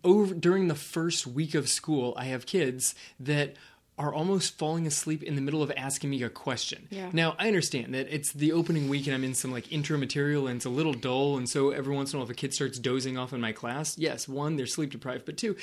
[0.04, 2.14] over during the first week of school.
[2.16, 3.56] I have kids that
[4.02, 6.88] are almost falling asleep in the middle of asking me a question.
[6.90, 7.10] Yeah.
[7.12, 10.48] Now I understand that it's the opening week and I'm in some like intro material
[10.48, 12.52] and it's a little dull and so every once in a while if a kid
[12.52, 15.54] starts dozing off in my class, yes, one they're sleep deprived, but two,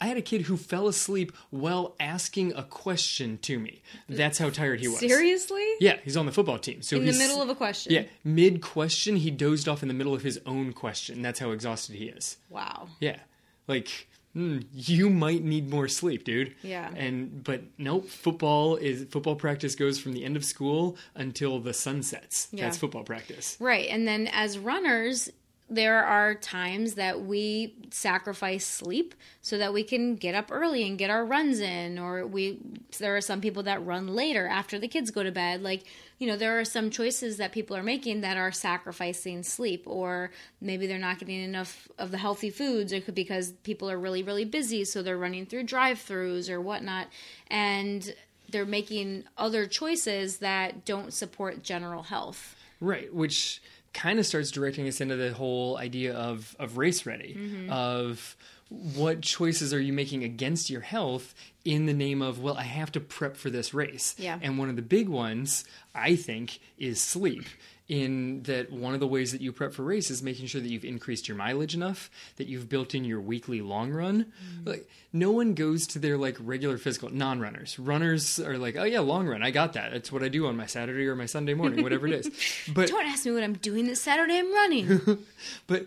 [0.00, 3.82] I had a kid who fell asleep while asking a question to me.
[4.08, 5.00] That's how tired he was.
[5.00, 5.66] Seriously?
[5.80, 6.82] Yeah, he's on the football team.
[6.82, 7.92] So In the middle of a question.
[7.92, 11.20] yeah, mid question, he dozed off in the middle of his own question.
[11.22, 12.36] That's how exhausted he is.
[12.48, 12.88] Wow.
[13.00, 13.18] Yeah,
[13.66, 14.06] like
[14.38, 16.54] mm, you might need more sleep, dude.
[16.62, 16.90] Yeah.
[16.94, 21.74] And but nope, football is football practice goes from the end of school until the
[21.74, 22.48] sun sets.
[22.52, 22.64] Yeah.
[22.64, 23.56] That's football practice.
[23.58, 23.88] Right.
[23.88, 25.30] And then as runners,
[25.70, 30.98] there are times that we sacrifice sleep so that we can get up early and
[30.98, 32.58] get our runs in or we
[32.98, 35.62] there are some people that run later after the kids go to bed.
[35.62, 35.84] Like
[36.18, 40.30] you know there are some choices that people are making that are sacrificing sleep or
[40.60, 44.22] maybe they're not getting enough of the healthy foods or could because people are really
[44.22, 47.08] really busy so they're running through drive-throughs or whatnot.
[47.50, 48.14] And
[48.50, 52.56] they're making other choices that don't support general health.
[52.80, 53.60] Right, which
[53.94, 57.70] kind of starts directing us into the whole idea of of race ready, Mm-hmm.
[57.72, 58.36] of
[58.70, 62.92] what choices are you making against your health in the name of well, I have
[62.92, 64.14] to prep for this race.
[64.18, 64.38] Yeah.
[64.42, 67.44] And one of the big ones, I think, is sleep.
[67.88, 70.68] In that one of the ways that you prep for race is making sure that
[70.68, 74.26] you've increased your mileage enough, that you've built in your weekly long run.
[74.26, 74.68] Mm-hmm.
[74.68, 77.78] Like no one goes to their like regular physical non-runners.
[77.78, 79.42] Runners are like, "Oh yeah, long run.
[79.42, 79.92] I got that.
[79.92, 82.30] That's what I do on my Saturday or my Sunday morning, whatever it is."
[82.74, 84.38] But Don't ask me what I'm doing this Saturday.
[84.38, 85.24] I'm running.
[85.66, 85.86] but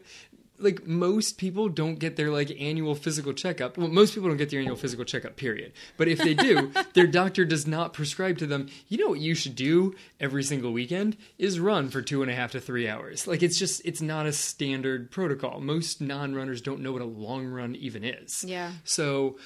[0.62, 3.78] like most people don't get their like annual physical checkup.
[3.78, 5.74] Well, most people don't get their annual physical checkup, period.
[5.98, 9.36] But if they do, their doctor does not prescribe to them, you know what you
[9.36, 13.28] should do every single weekend is run for two and a half to three hours.
[13.28, 15.60] Like it's just it's not a standard protocol.
[15.60, 18.44] Most non runners don't know what a long run even is.
[18.44, 18.72] Yeah.
[18.84, 19.38] So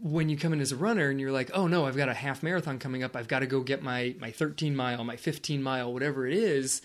[0.00, 2.14] when you come in as a runner and you're like, oh no, I've got a
[2.14, 5.62] half marathon coming up, I've got to go get my my 13 mile, my 15
[5.62, 6.82] mile, whatever it is.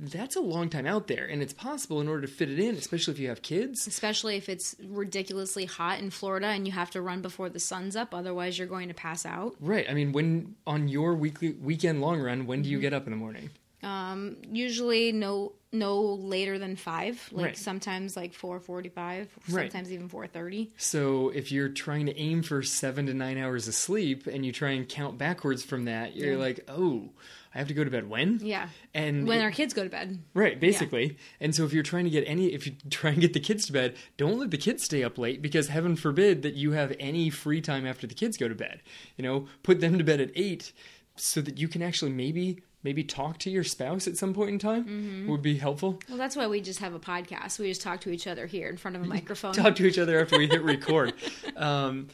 [0.00, 2.76] That's a long time out there, and it's possible in order to fit it in,
[2.76, 3.86] especially if you have kids.
[3.88, 7.96] Especially if it's ridiculously hot in Florida and you have to run before the sun's
[7.96, 9.56] up, otherwise you're going to pass out.
[9.60, 9.86] Right.
[9.90, 12.64] I mean, when on your weekly weekend long run, when Mm-hmm.
[12.64, 13.50] do you get up in the morning?
[13.82, 17.28] Um, usually no no later than five.
[17.30, 17.56] Like Right.
[17.58, 19.70] sometimes like four forty five, Right.
[19.70, 20.70] sometimes even four thirty.
[20.78, 24.50] So if you're trying to aim for seven to nine hours of sleep, and you
[24.52, 26.38] try and count backwards from that, you're Yeah.
[26.38, 27.10] like, oh,
[27.58, 28.38] I have to go to bed when?
[28.40, 28.68] Yeah.
[28.94, 30.20] And When it- our kids go to bed.
[30.32, 31.16] Right, basically.
[31.40, 33.66] And so if you're trying to get any if you try and get the kids
[33.66, 36.94] to bed, don't let the kids stay up late because heaven forbid that you have
[37.00, 38.80] any free time after the kids go to bed.
[39.16, 40.72] You know, put them to bed at 8
[41.16, 44.58] so that you can actually maybe maybe talk to your spouse at some point in
[44.60, 45.28] time Mm-hmm.
[45.28, 45.98] would be helpful.
[46.08, 47.58] Well, that's why we just have a podcast.
[47.58, 49.52] We just talk to each other here in front of a microphone.
[49.52, 51.12] Talk to each other after we hit record.
[51.56, 52.06] um,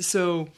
[0.00, 0.48] so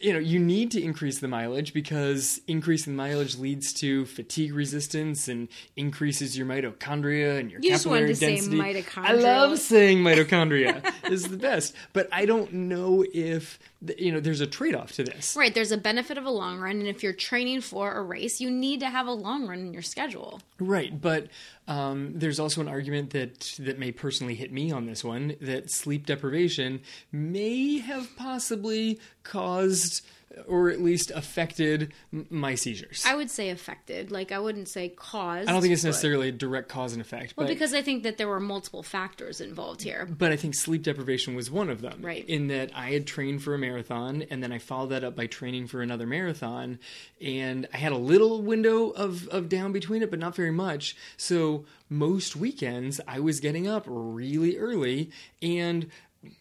[0.00, 4.54] you know you need to increase the mileage because increasing the mileage leads to fatigue
[4.54, 8.96] resistance and increases your mitochondria and your You just wanted capillary density.
[8.96, 10.84] I love saying mitochondria.
[11.10, 13.58] is the best, but I don't know if
[13.96, 15.36] you know there's a trade off to this.
[15.36, 18.40] Right, there's a benefit of a long run, and if you're training for a race,
[18.40, 20.40] you need to have a long run in your schedule.
[20.58, 21.28] Right, but
[21.66, 25.70] um, there's also an argument that that may personally hit me on this one that
[25.70, 26.80] sleep deprivation
[27.12, 30.04] may have possibly caused
[30.46, 33.04] or at least affected my seizures.
[33.06, 34.10] I would say affected.
[34.12, 35.48] Like I wouldn't say caused.
[35.48, 37.82] I don't think it's but- necessarily a direct cause and effect, Well, but because I
[37.82, 40.06] think that there were multiple factors involved here.
[40.06, 42.00] but I think sleep deprivation was one of them.
[42.02, 42.24] Right.
[42.28, 45.26] In that I had trained for a marathon and then I followed that up by
[45.26, 46.78] training for another marathon
[47.20, 50.96] and I had a little window of, of down between it, but not very much.
[51.16, 55.10] So most weekends I was getting up really early
[55.42, 55.88] and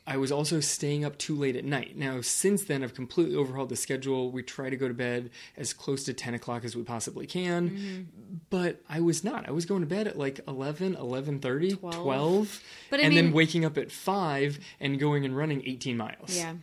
[0.05, 1.95] I was also staying up too late at night.
[1.95, 4.29] Now, since then, I've completely overhauled the schedule.
[4.29, 7.69] We try to go to bed as close to 10 o'clock as we possibly can.
[7.69, 8.01] Mm-hmm.
[8.49, 9.47] But I was not.
[9.47, 11.95] I was going to bed at like 11, 11.30, 12.
[11.95, 12.63] 12.
[12.89, 16.35] But I and then waking up at 5 and going and running 18 miles.
[16.35, 16.55] Yeah.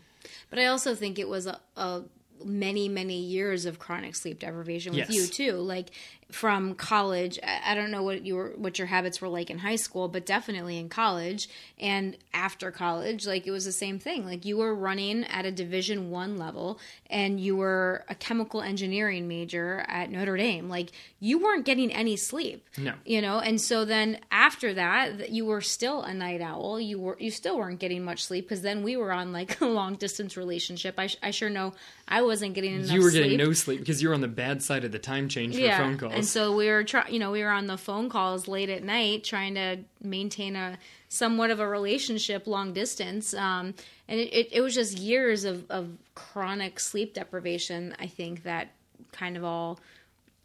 [0.50, 2.02] But I also think it was a, a
[2.44, 5.14] many, many years of chronic sleep deprivation with Yes.
[5.14, 5.52] you too.
[5.54, 5.88] Like
[6.30, 10.08] from college, I don't know what your what your habits were like in high school,
[10.08, 14.24] but definitely in college and after college, like it was the same thing.
[14.24, 19.28] Like you were running at a Division One level, and you were a chemical engineering
[19.28, 20.68] major at Notre Dame.
[20.68, 22.68] Like you weren't getting any sleep.
[22.76, 22.94] No.
[23.04, 23.38] you know.
[23.38, 26.80] And so then after that, you were still a night owl.
[26.80, 29.66] You were you still weren't getting much sleep because then we were on like a
[29.66, 30.98] long distance relationship.
[30.98, 31.72] I, sh- I sure know
[32.08, 32.90] I wasn't getting enough.
[32.90, 33.40] You were getting sleep.
[33.40, 35.78] no sleep because you were on the bad side of the time change for yeah,
[35.78, 36.15] phone calls.
[36.16, 37.12] And so we were trying.
[37.12, 40.78] You know, we were on the phone calls late at night trying to maintain a
[41.08, 43.32] somewhat of a relationship long distance.
[43.34, 43.74] Um,
[44.08, 47.94] and it, it, it was just years of, of chronic sleep deprivation.
[47.98, 48.72] I think that
[49.12, 49.78] kind of all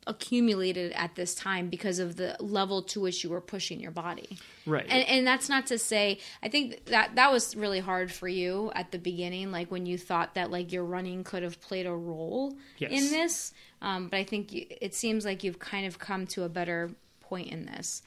[0.07, 4.37] accumulated at this time because of the level to which you were pushing your body.
[4.65, 4.85] right.
[4.89, 8.71] And and that's not to say I think that that was really hard for you
[8.75, 11.93] at the beginning, like when you thought that like your running could have played a
[11.93, 12.91] role Yes.
[12.91, 13.53] in this.
[13.81, 16.91] Um, but I think you, it seems like you've kind of come to a better
[17.21, 18.01] point in this.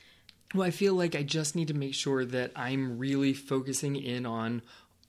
[0.54, 4.24] Well, I feel like I just need to make sure that I'm really focusing in
[4.24, 4.62] on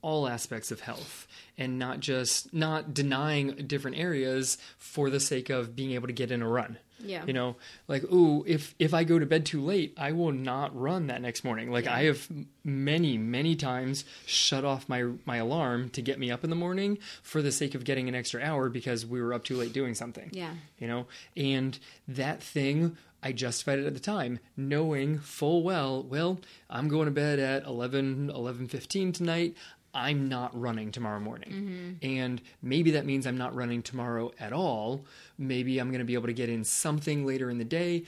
[0.06, 5.76] all aspects of health and not just not denying different areas for the sake of
[5.76, 6.78] being able to get in a run.
[7.04, 7.24] Yeah.
[7.26, 7.56] You know,
[7.88, 11.22] like ooh, if if I go to bed too late, I will not run that
[11.22, 11.70] next morning.
[11.72, 12.28] Like I have
[12.64, 16.98] many many times shut off my my alarm to get me up in the morning
[17.22, 19.94] for the sake of getting an extra hour because we were up too late doing
[19.94, 20.54] something Yeah.
[20.80, 26.40] you know and that thing i justified it at the time knowing full well well
[26.70, 29.56] i'm going to bed at 11 11.15 tonight
[29.96, 32.18] i'm not running tomorrow morning mm-hmm.
[32.20, 35.06] and maybe that means i'm not running tomorrow at all
[35.38, 38.04] maybe i'm going to be able to get in something later in the day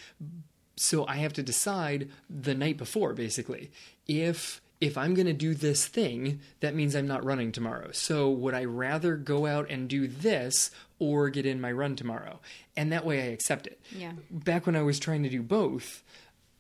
[0.77, 3.71] so I have to decide the night before, basically.
[4.07, 7.89] If if I'm going to do this thing, that means I'm not running tomorrow.
[7.93, 10.69] So would I rather go out and do this
[10.99, 12.39] or get in my run tomorrow?
[12.75, 13.79] And that way I accept it.
[13.91, 14.11] Yeah.
[14.29, 16.03] Back when I was trying to do both,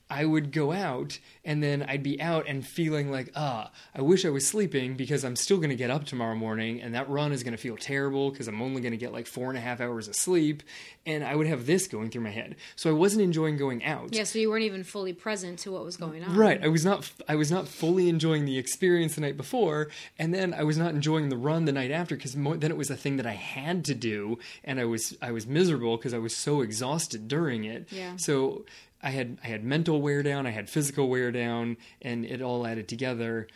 [0.09, 4.25] I would go out and then I'd be out and feeling like, ah, I wish
[4.25, 7.33] I was sleeping because I'm still going to get up tomorrow morning and that run
[7.33, 9.61] is going to feel terrible because I'm only going to get like four and a
[9.61, 10.63] half hours of sleep.
[11.05, 12.55] And I would have this going through my head.
[12.75, 14.13] So I wasn't enjoying going out.
[14.13, 16.35] Yeah, so you weren't even fully present to what was going on.
[16.35, 16.61] Right.
[16.63, 20.53] I was not I was not fully enjoying the experience the night before and then
[20.53, 23.17] I was not enjoying the run the night after cuz then it was a thing
[23.17, 26.61] that I had to do and I was I was miserable because I was so
[26.61, 27.87] exhausted during it.
[27.89, 28.15] Yeah.
[28.17, 28.65] So
[29.01, 32.65] I had I had mental wear down, I had physical wear down and it all
[32.65, 33.47] added together.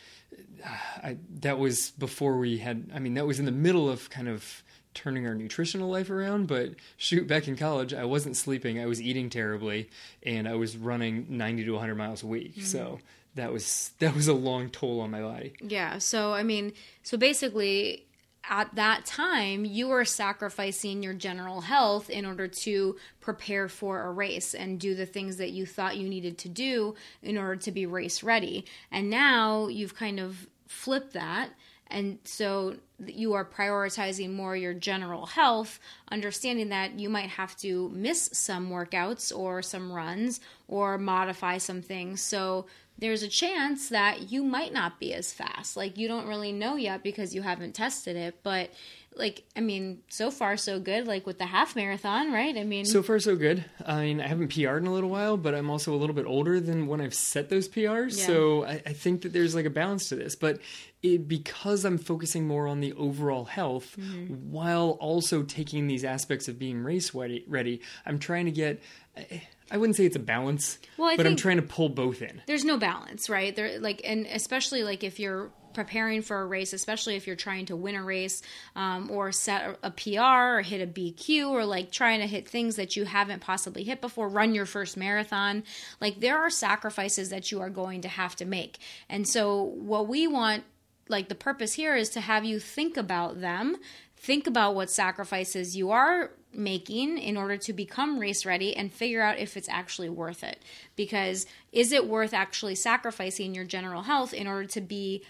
[0.66, 4.28] I that was before we had I mean that was in the middle of kind
[4.28, 8.88] of turning our nutritional life around but shoot back in college I wasn't sleeping I
[8.88, 9.90] was eating terribly
[10.22, 12.64] and I was running 90 to 100 miles a week mm-hmm.
[12.64, 13.00] so
[13.36, 15.98] that was that was a long toll on my body Yeah.
[16.00, 16.74] So I mean,
[17.04, 18.06] so basically,
[18.50, 24.12] at that time, you were sacrificing your general health in order to prepare for a
[24.12, 27.72] race and do the things that you thought you needed to do in order to
[27.72, 28.66] be race ready.
[28.92, 31.52] And now you've kind of flipped that.
[31.88, 37.90] And so you are prioritizing more your general health, understanding that you might have to
[37.90, 42.22] miss some workouts or some runs or modify some things.
[42.22, 42.66] So
[43.02, 45.76] there's a chance that you might not be as fast.
[45.76, 48.70] Like you don't really know yet because you haven't tested it, but
[49.16, 52.56] like I mean, so far so good like with the half marathon, right?
[52.56, 55.36] I mean, so far so good I mean I haven't PR'd in a little while
[55.36, 58.26] but I'm also a little bit older than when I've set those PRs Yeah.
[58.28, 60.60] so I, I think that there's like a balance to this but
[61.04, 64.52] it, because I'm focusing more on the overall health Mm-hmm.
[64.52, 68.82] while also taking these aspects of being race ready, ready I'm trying to get
[69.18, 72.42] I- wouldn't say it's a balance Well, I but I'm trying to pull both in
[72.46, 73.56] there's no balance, right?
[73.56, 77.66] There like and especially like if you're preparing for a race, especially if you're trying
[77.68, 78.42] to win a race
[78.76, 82.48] um, or set a, a PR or hit a BQ or like trying to hit
[82.48, 85.64] things that you haven't possibly hit before, run your first marathon.
[86.00, 88.80] Like there are sacrifices that you are going to have to make.
[89.10, 90.64] And so what we want
[91.08, 93.76] like the purpose here is to have you think about them
[94.22, 99.22] think about what sacrifices you are making in order to become race ready and figure
[99.22, 100.62] out if it's actually worth it.
[100.96, 105.24] Because is it worth actually sacrificing your general health in order to be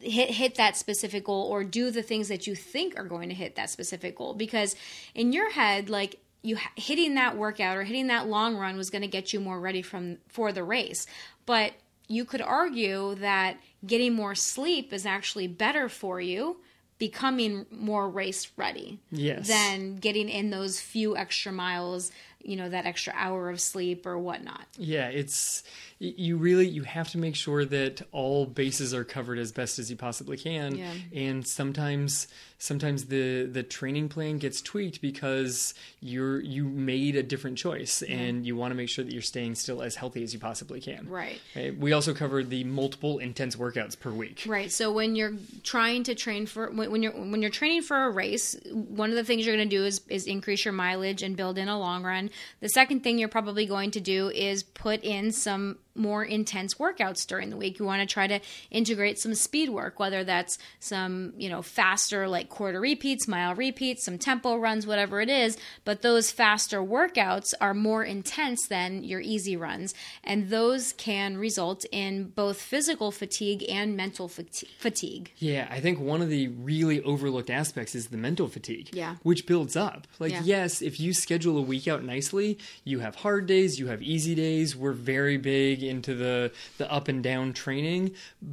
[0.00, 3.34] hit hit that specific goal or do the things that you think are going to
[3.34, 4.76] hit that specific goal because
[5.12, 9.02] in your head like you hitting that workout or hitting that long run was going
[9.02, 11.04] to get you more ready from for the race
[11.46, 11.72] but
[12.06, 16.58] you could argue that getting more sleep is actually better for you
[16.98, 19.48] becoming more race ready yes.
[19.48, 22.10] than getting in those few extra miles
[22.42, 25.62] you know that extra hour of sleep or whatnot yeah it's
[26.00, 29.90] you really you have to make sure that all bases are covered as best as
[29.90, 30.92] you possibly can yeah.
[31.12, 32.28] and sometimes
[32.58, 38.16] sometimes the the training plan gets tweaked because you're you made a different choice yeah.
[38.16, 40.80] and you want to make sure that you're staying still as healthy as you possibly
[40.80, 41.40] can right.
[41.56, 45.34] right we also covered the multiple intense workouts per week right so when you're
[45.64, 49.24] trying to train for when you're when you're training for a race one of the
[49.24, 52.04] things you're going to do is is increase your mileage and build in a long
[52.04, 52.30] run
[52.60, 57.26] the second thing you're probably going to do is put in some more intense workouts
[57.26, 57.78] during the week.
[57.78, 58.40] You want to try to
[58.70, 64.04] integrate some speed work, whether that's some, you know, faster like quarter repeats, mile repeats,
[64.04, 65.56] some tempo runs, whatever it is.
[65.84, 69.94] But those faster workouts are more intense than your easy runs.
[70.24, 75.32] And those can result in both physical fatigue and mental fatigue.
[75.38, 79.16] Yeah, I think one of the really overlooked aspects is the mental fatigue, yeah.
[79.22, 80.06] which builds up.
[80.18, 80.42] Like, yeah.
[80.44, 84.34] yes, if you schedule a week out nicely, you have hard days, you have easy
[84.34, 84.76] days.
[84.76, 88.12] We're very big into the the up and down training,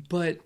[0.10, 0.40] but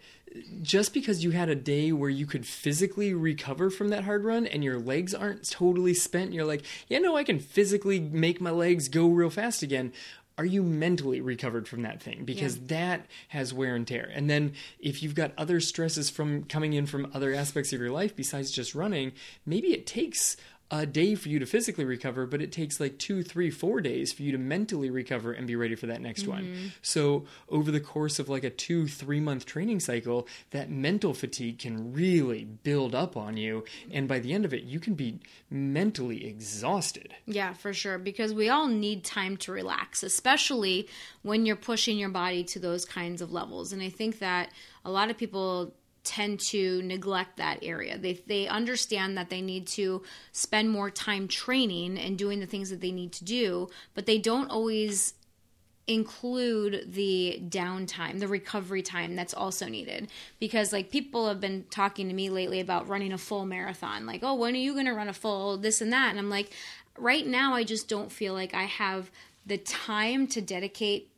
[0.62, 4.46] just because you had a day where you could physically recover from that hard run
[4.46, 8.52] and your legs aren't totally spent, you're like, yeah, no, I can physically make my
[8.52, 9.94] legs go real fast again.
[10.38, 12.24] Are you mentally recovered from that thing?
[12.24, 12.64] Because yeah.
[12.68, 14.10] that has wear and tear.
[14.14, 17.92] And then if you've got other stresses from coming in from other aspects of your
[17.92, 19.12] life besides just running,
[19.46, 20.38] maybe it takes
[20.72, 24.14] a day for you to physically recover, but it takes like two, three, four days
[24.14, 26.32] for you to mentally recover and be ready for that next mm-hmm.
[26.32, 26.72] one.
[26.82, 31.60] So, over the course of like a two, three month training cycle, that mental fatigue
[31.60, 33.64] can really build up on you.
[33.92, 37.16] And by the end of it, you can be mentally exhausted.
[37.26, 37.98] Yeah, for sure.
[37.98, 40.88] Because we all need time to relax, especially
[41.24, 43.74] when you're pushing your body to those kinds of levels.
[43.74, 44.52] And I think that
[44.86, 47.98] a lot of people tend to neglect that area.
[47.98, 52.70] They they understand that they need to spend more time training and doing the things
[52.70, 55.14] that they need to do, but they don't always
[55.88, 60.08] include the downtime, the recovery time that's also needed.
[60.40, 64.06] Because like people have been talking to me lately about running a full marathon.
[64.06, 66.30] Like, "Oh, when are you going to run a full this and that?" And I'm
[66.30, 66.52] like,
[66.98, 69.10] "Right now I just don't feel like I have
[69.46, 71.12] the time to dedicate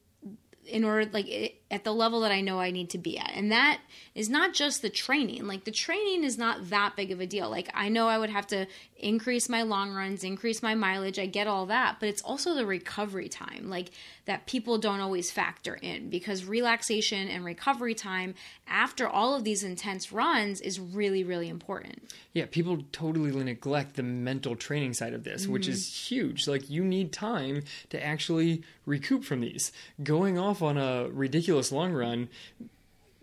[0.65, 3.31] in order like it, at the level that I know I need to be at.
[3.33, 3.79] And that
[4.13, 5.47] is not just the training.
[5.47, 7.49] Like the training is not that big of a deal.
[7.49, 8.67] Like I know I would have to
[8.97, 11.17] increase my long runs, increase my mileage.
[11.17, 13.69] I get all that, but it's also the recovery time.
[13.69, 13.91] Like
[14.25, 18.35] that people don't always factor in because relaxation and recovery time
[18.67, 22.11] after all of these intense runs is really really important.
[22.33, 25.53] Yeah, people totally neglect the mental training side of this, mm-hmm.
[25.53, 26.47] which is huge.
[26.47, 29.71] Like you need time to actually recoup from these.
[30.03, 32.29] Going off on a ridiculous long run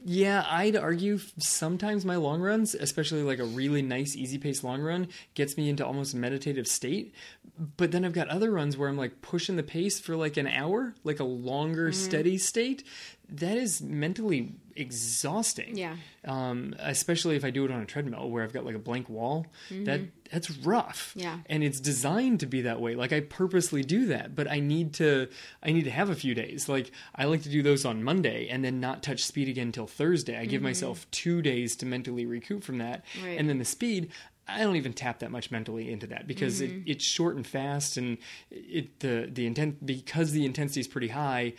[0.04, 4.80] yeah, I'd argue sometimes my long runs, especially like a really nice, easy pace long
[4.80, 7.12] run, gets me into almost meditative state.
[7.76, 10.46] But then I've got other runs where I'm like pushing the pace for like an
[10.46, 12.00] hour, like a longer, mm-hmm.
[12.00, 12.84] steady state.
[13.28, 15.76] That is mentally exhausting.
[15.76, 15.96] Yeah.
[16.24, 19.08] Um, especially if I do it on a treadmill where I've got like a blank
[19.08, 19.46] wall.
[19.70, 19.84] Mm-hmm.
[19.84, 20.00] That
[20.30, 21.12] that's rough.
[21.16, 21.38] Yeah.
[21.46, 22.94] And it's designed to be that way.
[22.94, 25.28] Like I purposely do that, but I need to
[25.62, 26.68] I need to have a few days.
[26.68, 29.86] Like I like to do those on Monday and then not touch speed again until
[29.86, 30.36] Thursday.
[30.36, 30.50] I mm-hmm.
[30.50, 33.04] give myself 2 days to mentally recoup from that.
[33.22, 33.38] Right.
[33.38, 34.10] And then the speed
[34.48, 36.78] I don't even tap that much mentally into that because mm-hmm.
[36.78, 38.16] it, it's short and fast, and
[38.50, 41.52] it the the intent because the intensity is pretty high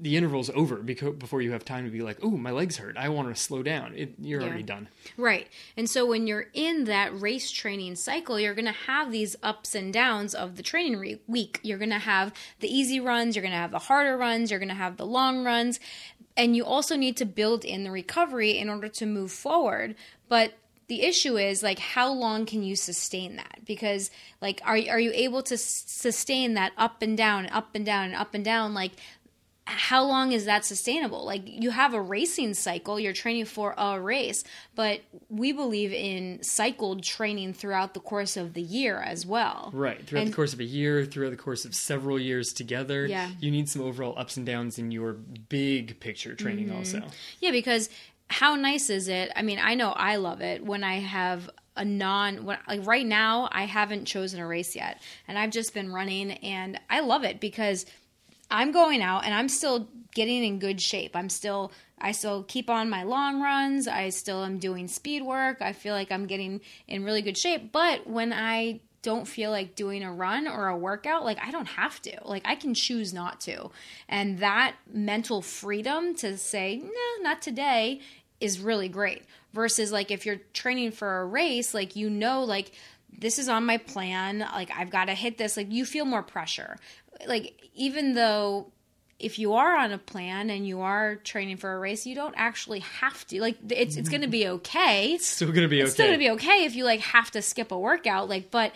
[0.00, 2.96] the interval's over before you have time to be like, "Oh, my legs hurt.
[2.96, 4.46] I want to slow down." It, you're yeah.
[4.48, 4.88] already done.
[5.16, 5.48] Right.
[5.76, 9.74] And so when you're in that race training cycle, you're going to have these ups
[9.74, 11.60] and downs of the training re- week.
[11.62, 14.60] You're going to have the easy runs, you're going to have the harder runs, you're
[14.60, 15.80] going to have the long runs,
[16.36, 19.94] and you also need to build in the recovery in order to move forward.
[20.28, 20.54] But
[20.90, 24.10] the issue is like how long can you sustain that because
[24.42, 28.16] like are are you able to sustain that up and down up and down and
[28.16, 28.90] up and down like
[29.70, 31.24] how long is that sustainable?
[31.24, 34.42] Like you have a racing cycle, you're training for a race,
[34.74, 39.70] but we believe in cycled training throughout the course of the year as well.
[39.72, 43.06] Right, throughout and, the course of a year, throughout the course of several years together.
[43.06, 43.30] Yeah.
[43.38, 46.78] You need some overall ups and downs in your big picture training mm-hmm.
[46.78, 47.02] also.
[47.40, 47.88] Yeah, because
[48.28, 49.30] how nice is it?
[49.36, 53.48] I mean, I know I love it when I have a non like right now
[53.52, 57.40] I haven't chosen a race yet and I've just been running and I love it
[57.40, 57.86] because
[58.50, 61.14] I'm going out and I'm still getting in good shape.
[61.14, 63.86] I'm still I still keep on my long runs.
[63.86, 65.60] I still am doing speed work.
[65.60, 67.72] I feel like I'm getting in really good shape.
[67.72, 71.68] But when I don't feel like doing a run or a workout, like I don't
[71.68, 72.18] have to.
[72.24, 73.70] Like I can choose not to.
[74.08, 78.00] And that mental freedom to say, no, not today
[78.40, 79.24] is really great.
[79.52, 82.72] Versus like if you're training for a race, like you know, like
[83.18, 86.22] this is on my plan, like I've got to hit this, like you feel more
[86.22, 86.78] pressure.
[87.26, 88.72] Like even though
[89.20, 92.34] if you are on a plan and you are training for a race, you don't
[92.36, 93.40] actually have to.
[93.40, 95.12] Like it's it's going to be okay.
[95.12, 95.94] It's still going to be It's okay.
[95.94, 98.28] still going to be okay if you like have to skip a workout.
[98.28, 98.72] Like, but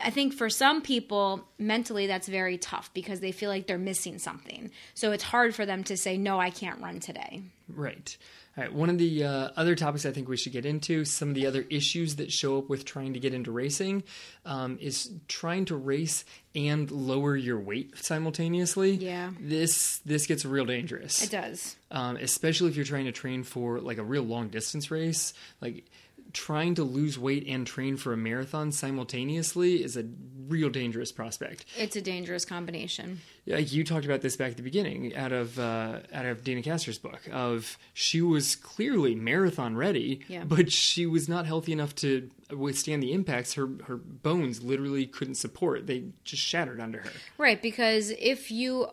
[0.00, 4.18] I think for some people mentally that's very tough because they feel like they're missing
[4.18, 4.70] something.
[4.94, 7.42] So it's hard for them to say no, I can't run today.
[7.68, 8.16] Right.
[8.56, 8.72] All right.
[8.72, 11.46] One of the uh, other topics I think we should get into, some of the
[11.46, 14.02] other issues that show up with trying to get into racing,
[14.44, 18.92] um, is trying to race and lower your weight simultaneously.
[18.92, 19.30] Yeah.
[19.38, 21.22] This this gets real dangerous.
[21.22, 21.76] It does.
[21.90, 25.84] um, especially if you're trying to train for like a real long distance race like
[26.32, 30.04] trying to lose weight and train for a marathon simultaneously is a
[30.46, 33.20] real dangerous prospect It's a dangerous combination.
[33.46, 36.62] like you talked about this back at the beginning out of uh, out of Deena
[36.62, 40.44] Kastor's book of she was clearly marathon ready Yeah.
[40.44, 45.34] but she was not healthy enough to withstand the impacts her her bones literally couldn't
[45.34, 48.88] support they just shattered under her Right, because if you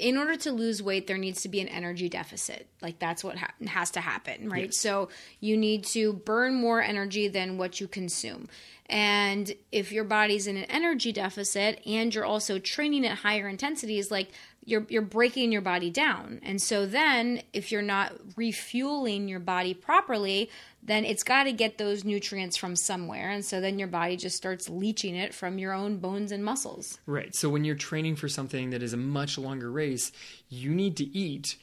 [0.00, 2.66] in order to lose weight there needs to be an energy deficit.
[2.80, 4.66] Like that's what ha- has to happen, right?
[4.66, 4.78] Yes.
[4.78, 8.48] So you need to burn more energy than what you consume.
[8.90, 14.10] And if your body's in an energy deficit and you're also training at higher intensities
[14.10, 14.32] like
[14.64, 16.40] you're you're breaking your body down.
[16.42, 20.50] And so then if you're not refueling your body properly,
[20.82, 23.30] then it's got to get those nutrients from somewhere.
[23.30, 26.98] And so then your body just starts leaching it from your own bones and muscles.
[27.06, 27.32] Right.
[27.34, 30.10] So when you're training for something that is a much longer race,
[30.48, 31.56] you need to eat.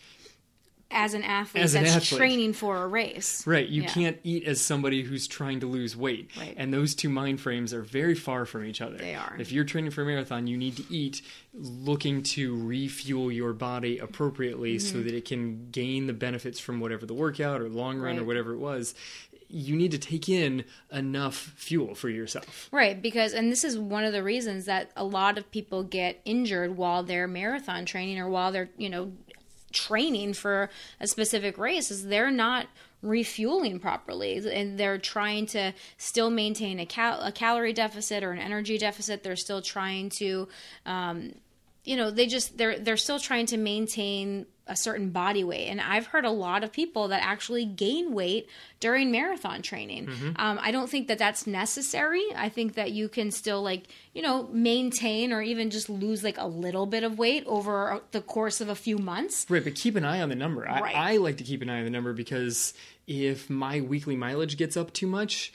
[0.89, 2.17] As an athlete As an that's athlete.
[2.17, 3.45] training for a race.
[3.45, 3.67] Right.
[3.67, 3.89] You Yeah.
[3.89, 6.29] can't eat as somebody who's trying to lose weight.
[6.37, 6.53] Right.
[6.57, 8.97] And those two mind frames are very far from each other.
[8.97, 9.35] They are.
[9.37, 11.21] If you're training for a marathon, you need to eat
[11.53, 14.87] looking to refuel your body appropriately Mm-hmm.
[14.97, 18.23] so that it can gain the benefits from whatever the workout or long run or
[18.23, 18.95] whatever it was.
[19.49, 22.67] You need to take in enough fuel for yourself.
[22.71, 26.19] Right, because and this is one of the reasons that a lot of people get
[26.25, 29.13] injured while they're marathon training or while they're, you know,
[29.71, 32.67] training for a specific race is they're not
[33.01, 34.37] refueling properly.
[34.51, 39.23] And they're trying to still maintain a, cal- a calorie deficit or an energy deficit.
[39.23, 40.47] They're still trying to
[40.85, 41.33] um,
[41.87, 45.67] you know they just they're they're still trying to maintain a certain body weight.
[45.67, 48.49] And i've heard a lot of people that actually gain weight
[48.81, 50.09] during marathon training.
[50.35, 52.25] Um, i don't think that that's necessary.
[52.35, 56.37] I think that you can still like you know maintain or even just lose like
[56.37, 59.45] a little bit of weight over the course of a few months.
[59.49, 60.67] Right, but keep an eye on the number.
[60.67, 60.95] I, Right.
[60.95, 62.73] I like to keep an eye on the number because
[63.07, 65.53] if my weekly mileage gets up too much,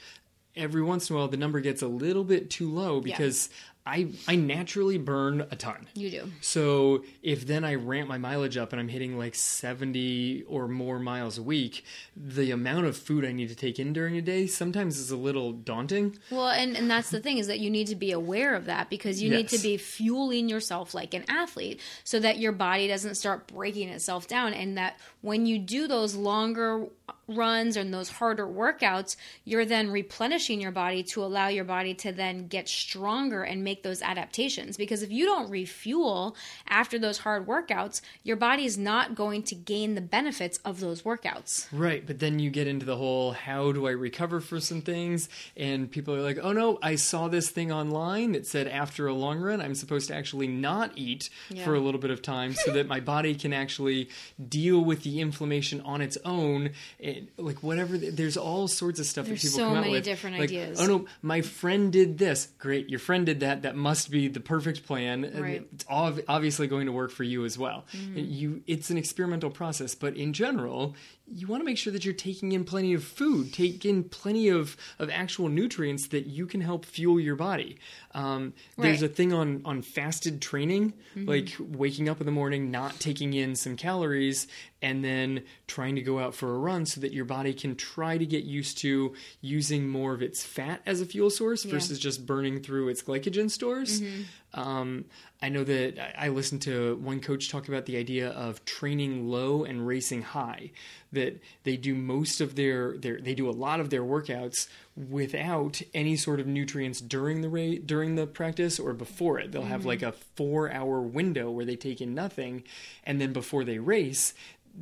[0.55, 3.49] every once in a while the number gets a little bit too low because
[3.85, 5.87] I I naturally burn a ton.
[5.93, 10.43] you do So if then I ramp my mileage up and I'm hitting like 70
[10.47, 11.83] or more miles a week,
[12.15, 15.17] the amount of food I need to take in during a day sometimes is a
[15.17, 16.17] little daunting.
[16.31, 18.89] Well, and, and that's the thing is that you need to be aware of that
[18.89, 23.15] because you need to be fueling yourself like an athlete so that your body doesn't
[23.15, 24.53] start breaking itself down.
[24.53, 26.85] And that when you do those longer
[27.29, 29.15] runs and those harder workouts,
[29.45, 33.81] you're then replenishing your body to allow your body to then get stronger and make
[33.81, 34.75] those adaptations.
[34.75, 36.35] Because if you don't refuel
[36.67, 41.03] after those hard workouts, your body is not going to gain the benefits of those
[41.03, 41.67] workouts.
[41.71, 45.29] Right, but then you get into the whole how do I recover for some things?
[45.55, 49.13] And people are like, oh no, I saw this thing online that said after a
[49.13, 51.63] long run, I'm supposed to actually not eat Yeah.
[51.63, 54.09] for a little bit of time so that my body can actually
[54.49, 56.71] deal with the inflammation on its own.
[56.99, 59.93] And like whatever, there's all sorts of stuff There's that people so come out many
[59.93, 60.03] with.
[60.03, 60.79] different Like, ideas.
[60.81, 62.49] Oh no, my friend did this.
[62.59, 63.63] Great, your friend did that.
[63.63, 65.31] That must be the perfect plan.
[65.35, 65.67] Right.
[65.73, 67.85] It's ob- obviously going to work for you as well.
[67.93, 68.17] Mm-hmm.
[68.17, 70.95] You, it's an experimental process, but in general,
[71.25, 74.49] you want to make sure that you're taking in plenty of food, take in plenty
[74.49, 77.77] of, of actual nutrients that you can help fuel your body.
[78.13, 81.29] Um, There's a thing on, on fasted training, Mm-hmm.
[81.29, 84.47] like waking up in the morning, not taking in some calories,
[84.81, 88.17] and then trying to go out for a run so that your body can try
[88.17, 92.25] to get used to using more of its fat as a fuel source versus just
[92.25, 94.01] burning through its glycogen stores.
[94.01, 94.21] Mm-hmm.
[94.53, 95.05] Um,
[95.41, 99.63] I know that I listened to one coach talk about the idea of training low
[99.63, 100.71] and racing high.
[101.11, 105.81] That they do most of their, their they do a lot of their workouts without
[105.93, 109.51] any sort of nutrients during the ra- during the practice or before it.
[109.51, 112.63] They'll have like a four hour window where they take in nothing,
[113.03, 114.33] and then before they race,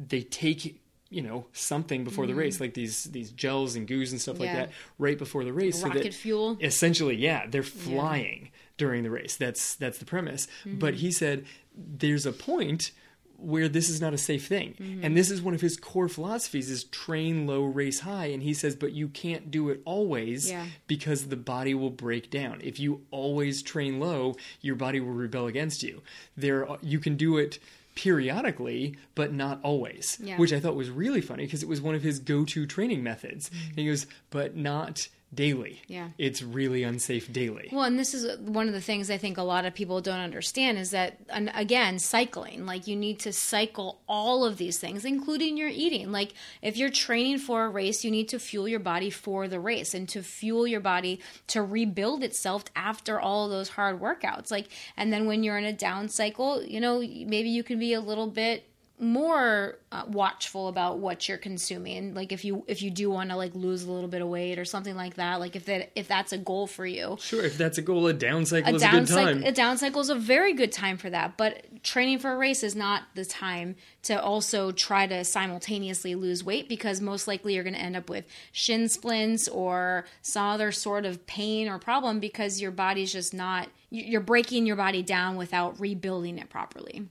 [0.07, 4.21] they take you know something before the race like these these gels and goos and
[4.21, 6.57] stuff like that right before the race so Rocket that fuel.
[6.61, 8.49] essentially yeah they're flying
[8.81, 9.35] during the race.
[9.37, 10.47] That's that's the premise.
[10.65, 10.79] Mm-hmm.
[10.79, 12.91] But he said there's a point
[13.37, 14.75] where this is not a safe thing.
[14.79, 15.03] Mm-hmm.
[15.03, 18.27] And this is one of his core philosophies is train low race high.
[18.27, 20.65] And he says but you can't do it always Yeah.
[20.87, 22.59] because the body will break down.
[22.63, 26.01] If you always train low your body will rebel against you.
[26.37, 27.57] There are- you can do it
[27.93, 30.37] periodically but not always Yeah.
[30.37, 33.49] which i thought was really funny because it was one of his go-to training methods.
[33.69, 36.09] And he goes but not daily Yeah.
[36.17, 39.43] it's really unsafe daily Well, and this is one of the things I think a
[39.43, 42.65] lot of people don't understand is that, again, cycling.
[42.65, 46.11] Like, you need to cycle all of these things, including your eating.
[46.11, 49.59] Like, if you're training for a race, you need to fuel your body for the
[49.59, 54.51] race and to fuel your body to rebuild itself after all those hard workouts.
[54.51, 54.67] Like,
[54.97, 58.01] and then when you're in a down cycle, you know, maybe you can be a
[58.01, 58.67] little bit
[59.01, 63.35] more uh, watchful about what you're consuming like if you if you do want to
[63.35, 66.07] like lose a little bit of weight or something like that like if that if
[66.07, 68.81] that's a goal for you Sure, if that's a goal, a down cycle a is
[68.81, 69.35] a down good time.
[69.35, 71.37] cycle, a down cycle is a very good time for that.
[71.37, 76.43] But training for a race is not the time to also try to simultaneously lose
[76.43, 80.71] weight because most likely you're going to end up with shin splints or some other
[80.71, 85.35] sort of pain or problem because your body's just not you're breaking your body down
[85.35, 87.07] without rebuilding it properly.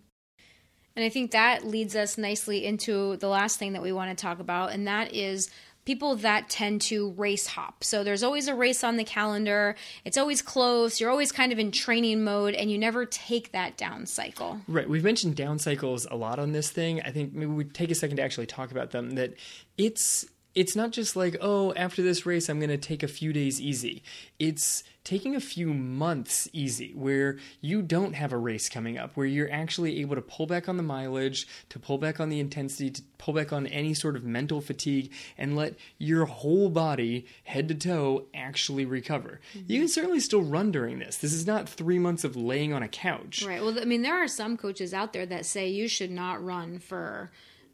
[1.00, 4.20] And I think that leads us nicely into the last thing that we want to
[4.20, 5.48] talk about, and that is
[5.86, 7.82] people that tend to race hop.
[7.82, 11.58] So there's always a race on the calendar, it's always close, you're always kind of
[11.58, 14.60] in training mode, and you never take that down cycle.
[14.68, 14.86] Right.
[14.86, 17.00] We've mentioned down cycles a lot on this thing.
[17.00, 19.12] I think maybe we take a second to actually talk about them.
[19.12, 19.32] That
[19.78, 23.32] it's it's not just like, oh, after this race I'm going to take a few
[23.32, 24.02] days easy.
[24.38, 29.26] It's taking a few months easy where you don't have a race coming up, where
[29.26, 32.90] you're actually able to pull back on the mileage, to pull back on the intensity,
[32.90, 37.68] to pull back on any sort of mental fatigue and let your whole body, head
[37.68, 39.40] to toe, actually recover.
[39.66, 41.16] You can certainly still run during this.
[41.16, 43.42] This is not 3 months of laying on a couch.
[43.46, 43.62] Right.
[43.62, 46.78] Well, I mean, there are some coaches out there that say you should not run
[46.78, 47.30] for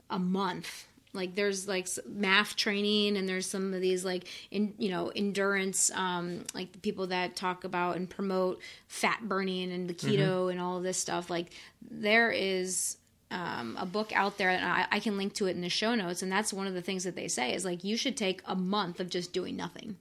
[0.09, 0.87] a month.
[1.17, 5.91] Like there's like MAF training, and there's some of these like in you know endurance,
[5.95, 10.61] um, like the people that talk about and promote fat burning and the keto and
[10.61, 11.31] all this stuff.
[11.31, 11.53] Like
[11.91, 12.99] there is
[13.31, 15.95] um, a book out there, and I, I can link to it in the show
[15.95, 16.23] notes.
[16.23, 18.55] And that's one of the things that they say is like you should take a
[18.55, 19.97] month of just doing nothing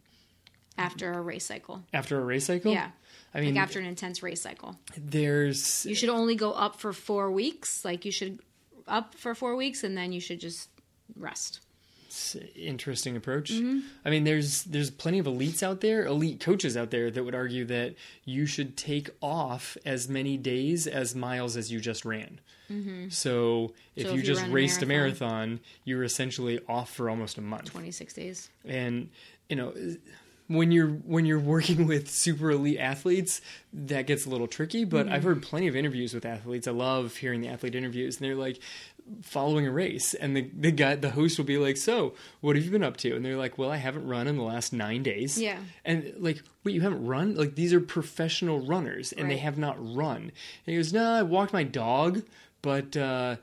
[0.78, 1.84] after a race cycle.
[1.94, 2.74] After a race cycle?
[2.74, 2.90] Yeah.
[3.34, 4.78] I mean, like after an intense race cycle.
[4.98, 7.84] there's You should only go up for four weeks.
[7.84, 8.40] Like you should
[8.88, 10.70] up for four weeks and then you should just
[11.16, 11.60] rest.
[12.08, 13.52] It's an interesting approach.
[13.52, 13.80] Mm-hmm.
[14.06, 17.36] I mean, there's there's plenty of elites out there, elite coaches out there that would
[17.36, 22.40] argue that you should take off as many days as miles as you just ran.
[22.70, 23.10] So if Mm-hmm.
[23.10, 27.10] So you if you just run a raced a marathon- marathon, you're essentially off for
[27.10, 27.66] almost a month.
[27.66, 28.50] 26 days.
[28.66, 29.10] And
[29.50, 29.74] you know,
[30.48, 33.42] when you're when you're working with super elite athletes,
[33.74, 34.84] that gets a little tricky.
[34.86, 36.68] But I've heard plenty of interviews with athletes.
[36.68, 38.60] I love hearing the athlete interviews, and they're like
[39.22, 42.66] following a race and the the guy the host will be like so what have
[42.66, 45.04] you been up to and they're like well i haven't run in the last nine
[45.04, 45.60] days Yeah.
[45.84, 49.76] and like wait you haven't run like these are professional runners and they have not
[49.96, 50.32] run and
[50.66, 52.24] he goes no i walked my dog
[52.64, 53.36] but uh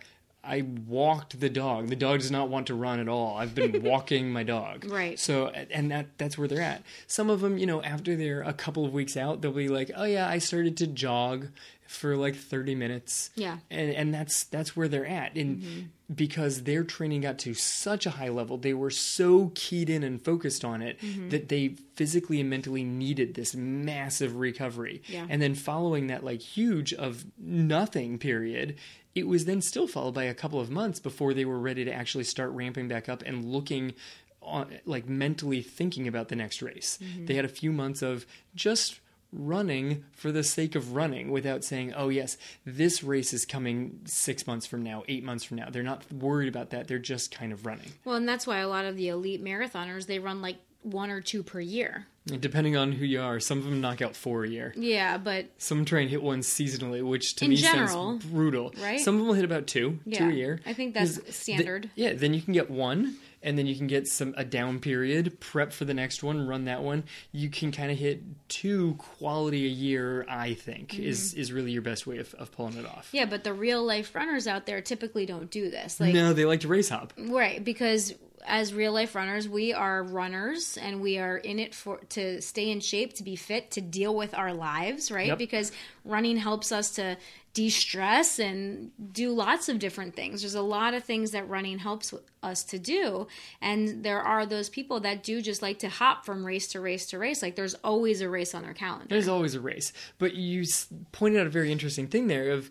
[0.44, 1.86] I walked the dog.
[1.86, 3.36] The dog does not want to run at all.
[3.36, 4.84] I've been walking my dog.
[4.90, 5.16] Right.
[5.16, 6.82] So, and that that's where they're at.
[7.06, 9.92] Some of them, you know, after they're a couple of weeks out, they'll be like,
[9.94, 11.46] "Oh yeah, I started to jog
[11.92, 13.58] for like 30 minutes." Yeah.
[13.70, 15.34] And and that's that's where they're at.
[15.36, 15.80] And mm-hmm.
[16.14, 20.22] because their training got to such a high level, they were so keyed in and
[20.22, 21.28] focused on it mm-hmm.
[21.30, 25.02] that they physically and mentally needed this massive recovery.
[25.06, 25.26] Yeah.
[25.28, 28.76] And then following that like huge of nothing period,
[29.14, 31.92] it was then still followed by a couple of months before they were ready to
[31.92, 33.94] actually start ramping back up and looking
[34.42, 36.98] on like mentally thinking about the next race.
[37.02, 37.26] Mm-hmm.
[37.26, 39.00] They had a few months of just
[39.32, 44.46] running for the sake of running without saying, "Oh yes, this race is coming 6
[44.46, 46.88] months from now, 8 months from now." They're not worried about that.
[46.88, 47.92] They're just kind of running.
[48.04, 51.20] Well, and that's why a lot of the elite marathoners, they run like one or
[51.20, 52.06] two per year.
[52.30, 54.72] And depending on who you are, some of them knock out 4 a year.
[54.76, 58.72] Yeah, but Some try and hit one seasonally, which to me general, sounds brutal.
[58.80, 59.00] right?
[59.00, 60.60] Some of them will hit about two, Yeah, two a year.
[60.66, 61.90] I think that's th- standard.
[61.96, 65.40] yeah, then you can get one, and then you can get some a down period,
[65.40, 67.04] prep for the next one, run that one.
[67.32, 70.24] You can kind of hit two quality a year.
[70.28, 71.02] I think Mm-hmm.
[71.04, 73.08] is is really your best way of, of pulling it off.
[73.12, 76.00] Yeah, but the real life runners out there typically don't do this.
[76.00, 77.12] Like no, they like to race hop.
[77.18, 78.14] Right, because
[78.44, 82.70] as real life runners, we are runners and we are in it for to stay
[82.70, 85.28] in shape, to be fit, to deal with our lives, right?
[85.28, 85.38] Yep.
[85.38, 85.70] Because
[86.04, 87.16] running helps us to
[87.54, 90.40] de-stress and do lots of different things.
[90.40, 93.26] There's a lot of things that running helps us to do,
[93.60, 97.06] and there are those people that do just like to hop from race to race
[97.06, 97.42] to race.
[97.42, 99.06] Like there's always a race on their calendar.
[99.08, 100.64] There's always a race, but you
[101.12, 102.70] pointed out a very interesting thing there of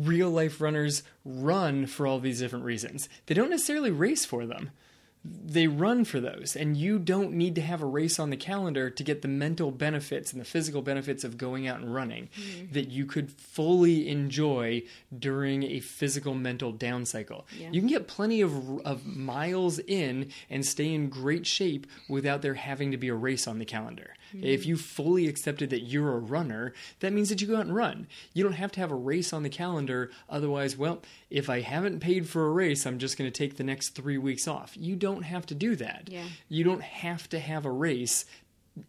[0.00, 3.08] real life runners run for all these different reasons.
[3.26, 4.70] They don't necessarily race for them.
[5.22, 8.88] They run for those, and you don't need to have a race on the calendar
[8.88, 12.72] to get the mental benefits and the physical benefits of going out and running mm-hmm.
[12.72, 14.82] that you could fully enjoy
[15.16, 17.46] during a physical mental down cycle.
[17.58, 17.68] Yeah.
[17.70, 22.54] You can get plenty of, of miles in and stay in great shape without there
[22.54, 24.14] having to be a race on the calendar.
[24.34, 24.46] Mm-hmm.
[24.46, 27.74] If you fully accepted that you're a runner, that means that you go out and
[27.74, 28.06] run.
[28.32, 30.10] You don't have to have a race on the calendar.
[30.30, 33.64] Otherwise, well, if I haven't paid for a race, I'm just going to take the
[33.64, 34.76] next three weeks off.
[34.76, 36.08] You don't have to do that.
[36.08, 36.24] Yeah.
[36.48, 38.24] You don't have to have a race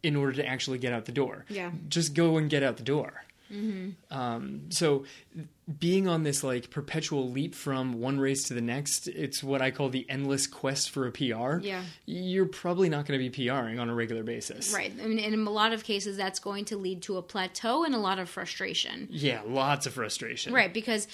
[0.03, 1.45] in order to actually get out the door.
[1.49, 1.71] Yeah.
[1.87, 3.23] Just go and get out the door.
[3.51, 3.89] Hmm.
[4.09, 5.03] Um, so
[5.79, 9.71] being on this like perpetual leap from one race to the next, it's what I
[9.71, 11.59] call the endless quest for a PR.
[11.59, 11.83] Yeah.
[12.05, 14.73] You're probably not going to be PRing on a regular basis.
[14.73, 14.93] Right.
[15.01, 17.93] I mean, in a lot of cases, that's going to lead to a plateau and
[17.93, 19.09] a lot of frustration.
[19.11, 20.53] Yeah, lots of frustration.
[20.53, 21.07] Right, because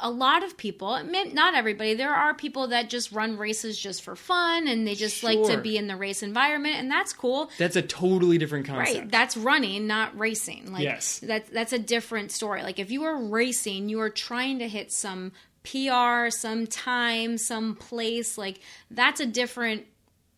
[0.00, 4.16] a lot of people, not everybody, there are people that just run races just for
[4.16, 7.50] fun and they just like to be in the race environment, and that's cool.
[7.58, 8.98] That's a totally different concept.
[8.98, 10.72] Right, that's running, not racing.
[10.72, 11.18] Like Yes.
[11.20, 12.62] that's that's a different story.
[12.62, 17.74] Like if you are racing, you are trying to hit some PR, some time, some
[17.74, 18.38] place.
[18.38, 18.60] Like
[18.90, 19.84] that's a different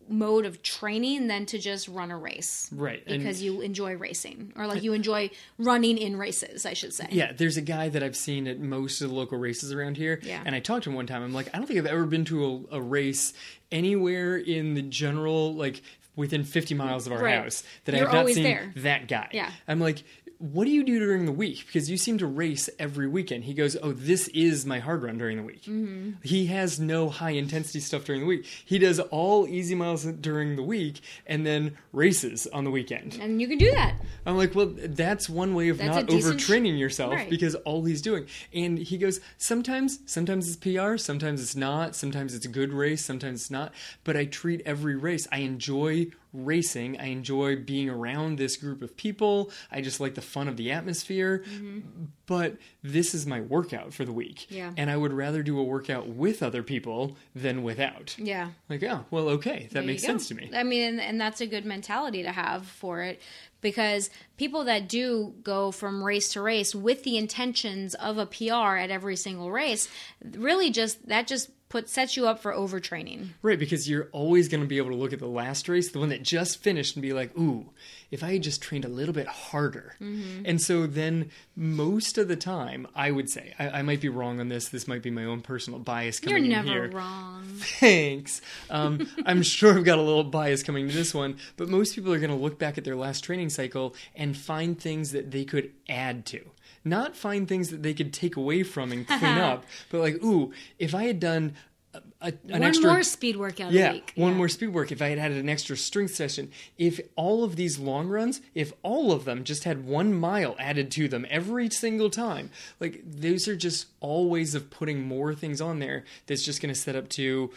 [0.09, 2.69] mode of training than to just run a race.
[2.73, 6.93] Right, and- Because you enjoy racing or like you enjoy running in races, I should
[6.93, 7.07] say.
[7.11, 10.19] Yeah, there's a guy that I've seen at most of the local races around here.
[10.23, 10.41] Yeah.
[10.45, 11.21] And I talked to him one time.
[11.23, 13.33] I'm like, I don't think I've ever been to a, a race
[13.71, 15.81] anywhere in the general, like,
[16.15, 17.35] within 50 miles of our Right.
[17.41, 18.73] house that You're I've not seen there.
[18.77, 19.29] that guy.
[19.31, 19.49] Yeah.
[19.69, 20.03] I'm like,
[20.39, 21.65] what do you do during the week?
[21.67, 23.43] Because you seem to race every weekend.
[23.43, 25.63] He goes, Oh, this is my hard run during the week.
[25.63, 26.11] Mm-hmm.
[26.23, 28.45] He has no high intensity stuff during the week.
[28.65, 33.19] He does all easy miles during the week and then races on the weekend.
[33.21, 33.99] And you can do that.
[34.25, 37.29] I'm like, well, that's one way of That's not overtraining yourself Right.
[37.29, 38.25] because all he's doing.
[38.53, 43.03] And he goes, sometimes, sometimes it's PR, sometimes it's not, sometimes it's a good race,
[43.03, 43.73] sometimes it's not.
[44.05, 45.27] But I treat every race.
[45.33, 46.99] I enjoy racing.
[46.99, 49.51] I enjoy being around this group of people.
[49.71, 51.43] I just like the fun of the atmosphere.
[51.49, 51.79] Mm-hmm.
[52.25, 54.47] But this is my workout for the week.
[54.49, 54.71] Yeah.
[54.77, 58.15] And I would rather do a workout with other people than without.
[58.19, 58.49] Yeah.
[58.69, 60.51] Like, oh, well, okay, that There makes sense to me.
[60.53, 63.19] I mean, and, and that's a good mentality to have for it
[63.61, 68.77] because people that do go from race to race with the intentions of a PR
[68.77, 69.89] at every single race,
[70.23, 73.29] really just that just put sets you up for overtraining.
[73.43, 75.99] Right, because you're always going to be able to look at the last race, the
[75.99, 77.69] one that just finished, and be like, ooh,
[78.09, 79.95] if I had just trained a little bit harder.
[80.01, 80.43] Mm-hmm.
[80.45, 84.39] And so then most of the time, I would say, I, I might be wrong
[84.39, 86.97] on this, this might be my own personal bias coming You're coming in never here.
[86.97, 87.43] wrong.
[87.57, 88.41] Thanks.
[88.71, 92.11] Um, I'm sure I've got a little bias coming to this one, but most people
[92.11, 95.45] are going to look back at their last training cycle and find things that they
[95.45, 96.41] could add to.
[96.85, 100.51] Not find things that they could take away from and clean up, but like, ooh,
[100.77, 101.53] if I had done
[101.93, 104.13] a, a, an One extra more speed workout yeah, a week.
[104.15, 104.37] one Yeah.
[104.37, 104.91] more speed work.
[104.91, 108.71] If I had had an extra strength session, if all of these long runs, if
[108.83, 113.47] all of them just had one mile added to them every single time, like those
[113.47, 116.95] are just all ways of putting more things on there that's just going to set
[116.95, 117.49] up to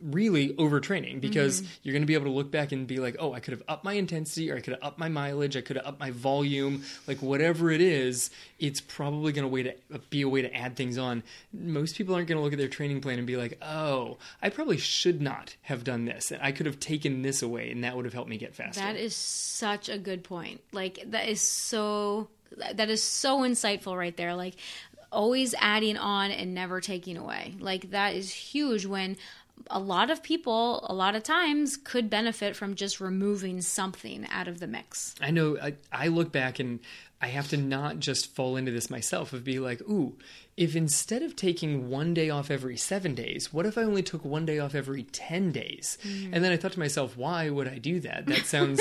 [0.00, 1.70] really overtraining because Mm-hmm.
[1.82, 3.62] you're going to be able to look back and be like, oh, I could have
[3.68, 6.10] upped my intensity or I could have upped my mileage, I could have upped my
[6.10, 9.74] volume, like whatever it is, it's probably going to way to
[10.10, 11.22] be a way to add things on.
[11.52, 14.50] Most people aren't going to look at their training plan and be like, oh, I
[14.50, 16.32] probably should not have done this.
[16.40, 18.80] I could have taken this away and that would have helped me get faster.
[18.80, 20.60] That is such a good point.
[20.72, 24.34] Like that is so that is so insightful right there.
[24.34, 24.56] Like
[25.12, 27.54] always adding on and never taking away.
[27.58, 29.16] Like that is huge when
[29.70, 34.48] a lot of people a lot of times could benefit from just removing something out
[34.48, 35.14] of the mix.
[35.20, 36.80] I know I, I look back and
[37.20, 40.16] I have to not just fall into this myself of be like, ooh,
[40.56, 44.24] if instead of taking one day off every seven days, what if I only took
[44.24, 45.98] one day off every 10 days?
[46.02, 46.30] Mm.
[46.32, 48.26] And then I thought to myself, why would I do that?
[48.26, 48.80] That sounds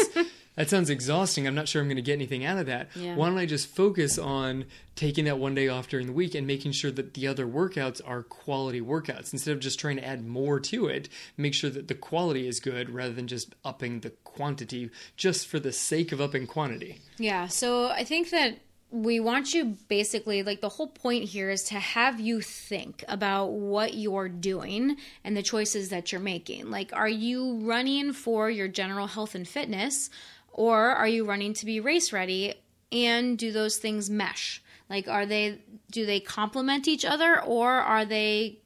[0.55, 1.47] that sounds exhausting.
[1.47, 2.89] I'm not sure I'm going to get anything out of that.
[2.95, 3.15] Yeah.
[3.15, 4.65] Why don't I just focus on
[4.95, 7.99] taking that one day off during the week and making sure that the other workouts
[8.05, 11.09] are quality workouts instead of just trying to add more to it?
[11.35, 15.59] Make sure that the quality is good rather than just upping the quantity just for
[15.59, 17.01] the sake of upping quantity.
[17.17, 18.59] Yeah, so I think that
[18.91, 23.47] we want you basically like the whole point here is to have you think about
[23.51, 26.69] what you're doing and the choices that you're making.
[26.69, 30.09] Like, are you running for your general health and fitness,
[30.53, 32.55] or are you running to be race ready?
[32.91, 34.61] And do those things mesh?
[34.89, 35.59] Like, are they
[35.91, 38.59] do they complement each other, or are they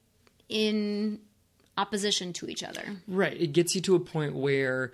[0.48, 1.18] in
[1.78, 2.96] opposition to each other?
[3.08, 3.40] Right.
[3.40, 4.92] It gets you to a point where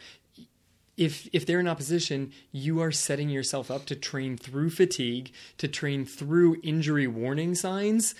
[0.96, 5.68] if if they're in opposition, you are setting yourself up to train through fatigue, to
[5.68, 8.14] train through injury warning signs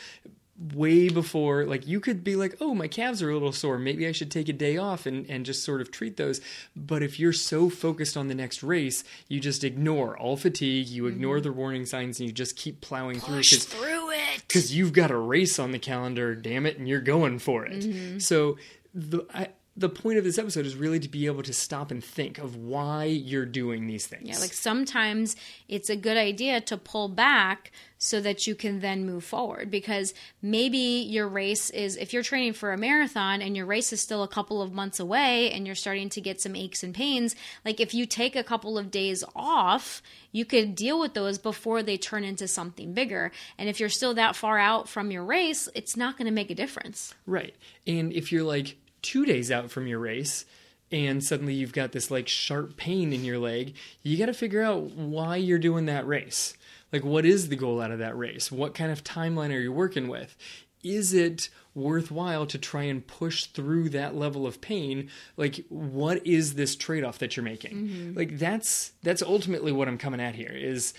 [0.73, 4.09] way before like you could be like oh my calves are a little sore maybe
[4.09, 6.41] i should take a day off and, and just sort of treat those
[6.75, 11.09] but if you're so focused on the next race you just ignore all fatigue you
[11.09, 14.43] ignore the warning signs and you just keep plowing Push through through it.
[14.47, 17.83] because you've got a race on the calendar, damn it, and you're going for it.
[17.83, 18.19] Mm-hmm.
[18.19, 18.59] So
[18.95, 22.03] the I, the point of this episode is really to be able to stop and
[22.03, 24.27] think of why you're doing these things.
[24.27, 25.37] Yeah, like sometimes
[25.69, 30.15] it's a good idea to pull back so that you can then move forward because
[30.41, 34.23] maybe your race is if you're training for a marathon and your race is still
[34.23, 37.81] a couple of months away and you're starting to get some aches and pains like
[37.81, 41.97] if you take a couple of days off you could deal with those before they
[41.97, 45.97] turn into something bigger and if you're still that far out from your race it's
[45.97, 47.55] not going to make a difference right.
[47.87, 48.77] And if you're like
[49.07, 50.45] two days out from your race
[50.91, 54.63] and suddenly you've got this like sharp pain in your leg, you got to figure
[54.63, 56.57] out why you're doing that race.
[56.93, 58.51] Like, what is the goal out of that race?
[58.51, 60.37] What kind of timeline are you working with?
[60.83, 65.11] Is it worthwhile to try and push through that level of pain?
[65.37, 67.77] Like, what is this trade off that you're making?
[67.77, 68.17] Mm-hmm.
[68.17, 70.53] Like, that's that's ultimately what I'm coming at here.
[70.53, 70.95] Is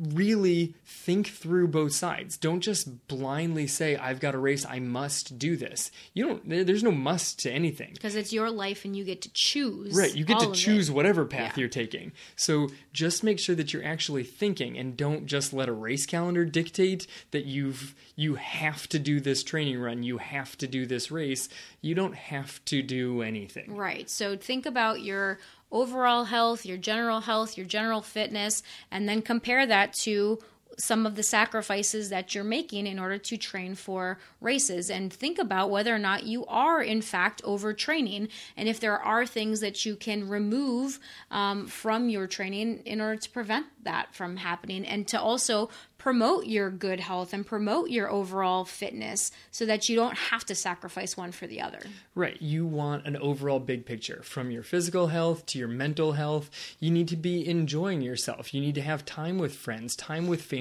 [0.00, 2.36] really think through both sides.
[2.36, 5.90] Don't just blindly say, I've got a race, I must do this.
[6.14, 7.90] You don't, there's no must to anything.
[7.92, 10.54] because it's your life and you get to choose Right, you get to it.
[10.54, 11.60] choose whatever path Yeah.
[11.60, 12.12] you're taking.
[12.36, 16.44] So just make sure that you're actually thinking and don't just let a race calendar
[16.44, 21.10] dictate that you've you have to do this training run, you have to do this
[21.10, 21.48] race.
[21.80, 23.74] You don't have to do anything.
[23.74, 24.10] Right.
[24.10, 25.38] So think about your
[25.72, 30.38] overall health, your general health, your general fitness, and then compare that to
[30.78, 35.38] some of the sacrifices that you're making in order to train for races and think
[35.38, 39.84] about whether or not you are in fact overtraining and if there are things that
[39.84, 40.98] you can remove
[41.30, 45.68] um, from your training in order to prevent that from happening and to also
[46.00, 50.54] promote your good health and promote your overall fitness so that you don't have to
[50.54, 51.78] sacrifice one for the other.
[52.14, 52.40] Right.
[52.40, 56.50] You want an overall big picture from your physical health to your mental health.
[56.80, 58.54] You need to be enjoying yourself.
[58.54, 60.59] You need to have time with friends, time with family.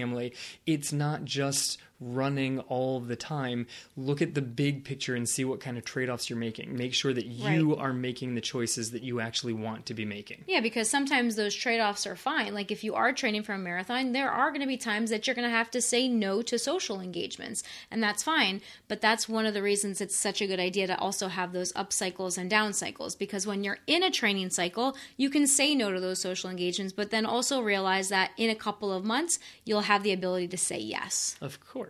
[0.66, 3.68] It's not just running all the time.
[3.98, 6.76] Look at the big picture and see what kind of trade offs you're making.
[6.76, 7.80] Make sure that you Right.
[7.84, 10.44] are making the choices that you actually want to be making.
[10.48, 12.54] Yeah, because sometimes those trade offs are fine.
[12.54, 15.28] Like if you are training for a marathon, there are going to be times that
[15.28, 18.62] you're going to have to say no to social engagements, and that's fine.
[18.88, 21.74] But that's one of the reasons it's such a good idea to also have those
[21.76, 25.76] up cycles and down cycles because when you're in a training cycle, you can say
[25.76, 29.40] no to those social engagements, but then also realize that in a couple of months,
[29.66, 31.36] you'll have the ability to say yes.
[31.42, 31.89] Of course.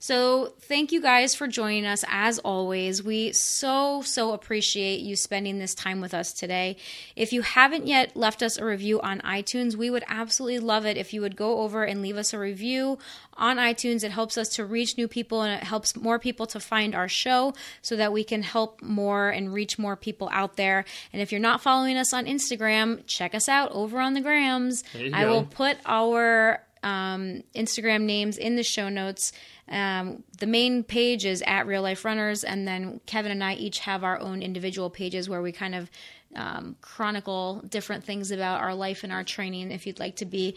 [0.00, 3.02] So, thank you guys for joining us as always.
[3.02, 6.76] We so, so appreciate you spending this time with us today.
[7.16, 10.96] If you haven't yet left us a review on iTunes, we would absolutely love it
[10.96, 12.98] if you would go over and leave us a review
[13.34, 14.04] on iTunes.
[14.04, 17.08] It helps us to reach new people and it helps more people to find our
[17.08, 20.84] show so that we can help more and reach more people out there.
[21.12, 24.84] And if you're not following us on Instagram, check us out over on the Grams.
[24.94, 25.32] I go.
[25.32, 29.32] will put our um, Instagram names in the show notes.
[29.68, 33.80] Um, the main page is at Real Life Runners, and then Kevin and I each
[33.80, 35.90] have our own individual pages where we kind of
[36.34, 40.56] um, chronicle different things about our life and our training if you'd like to be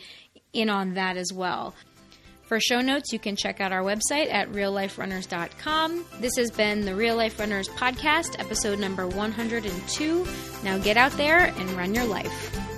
[0.54, 1.74] in on that as well.
[2.52, 6.06] For show notes, you can check out our website at realliferunners.com.
[6.20, 10.28] This has been the Real Life Runners podcast, episode number 102.
[10.62, 12.71] Now get out there and run your life.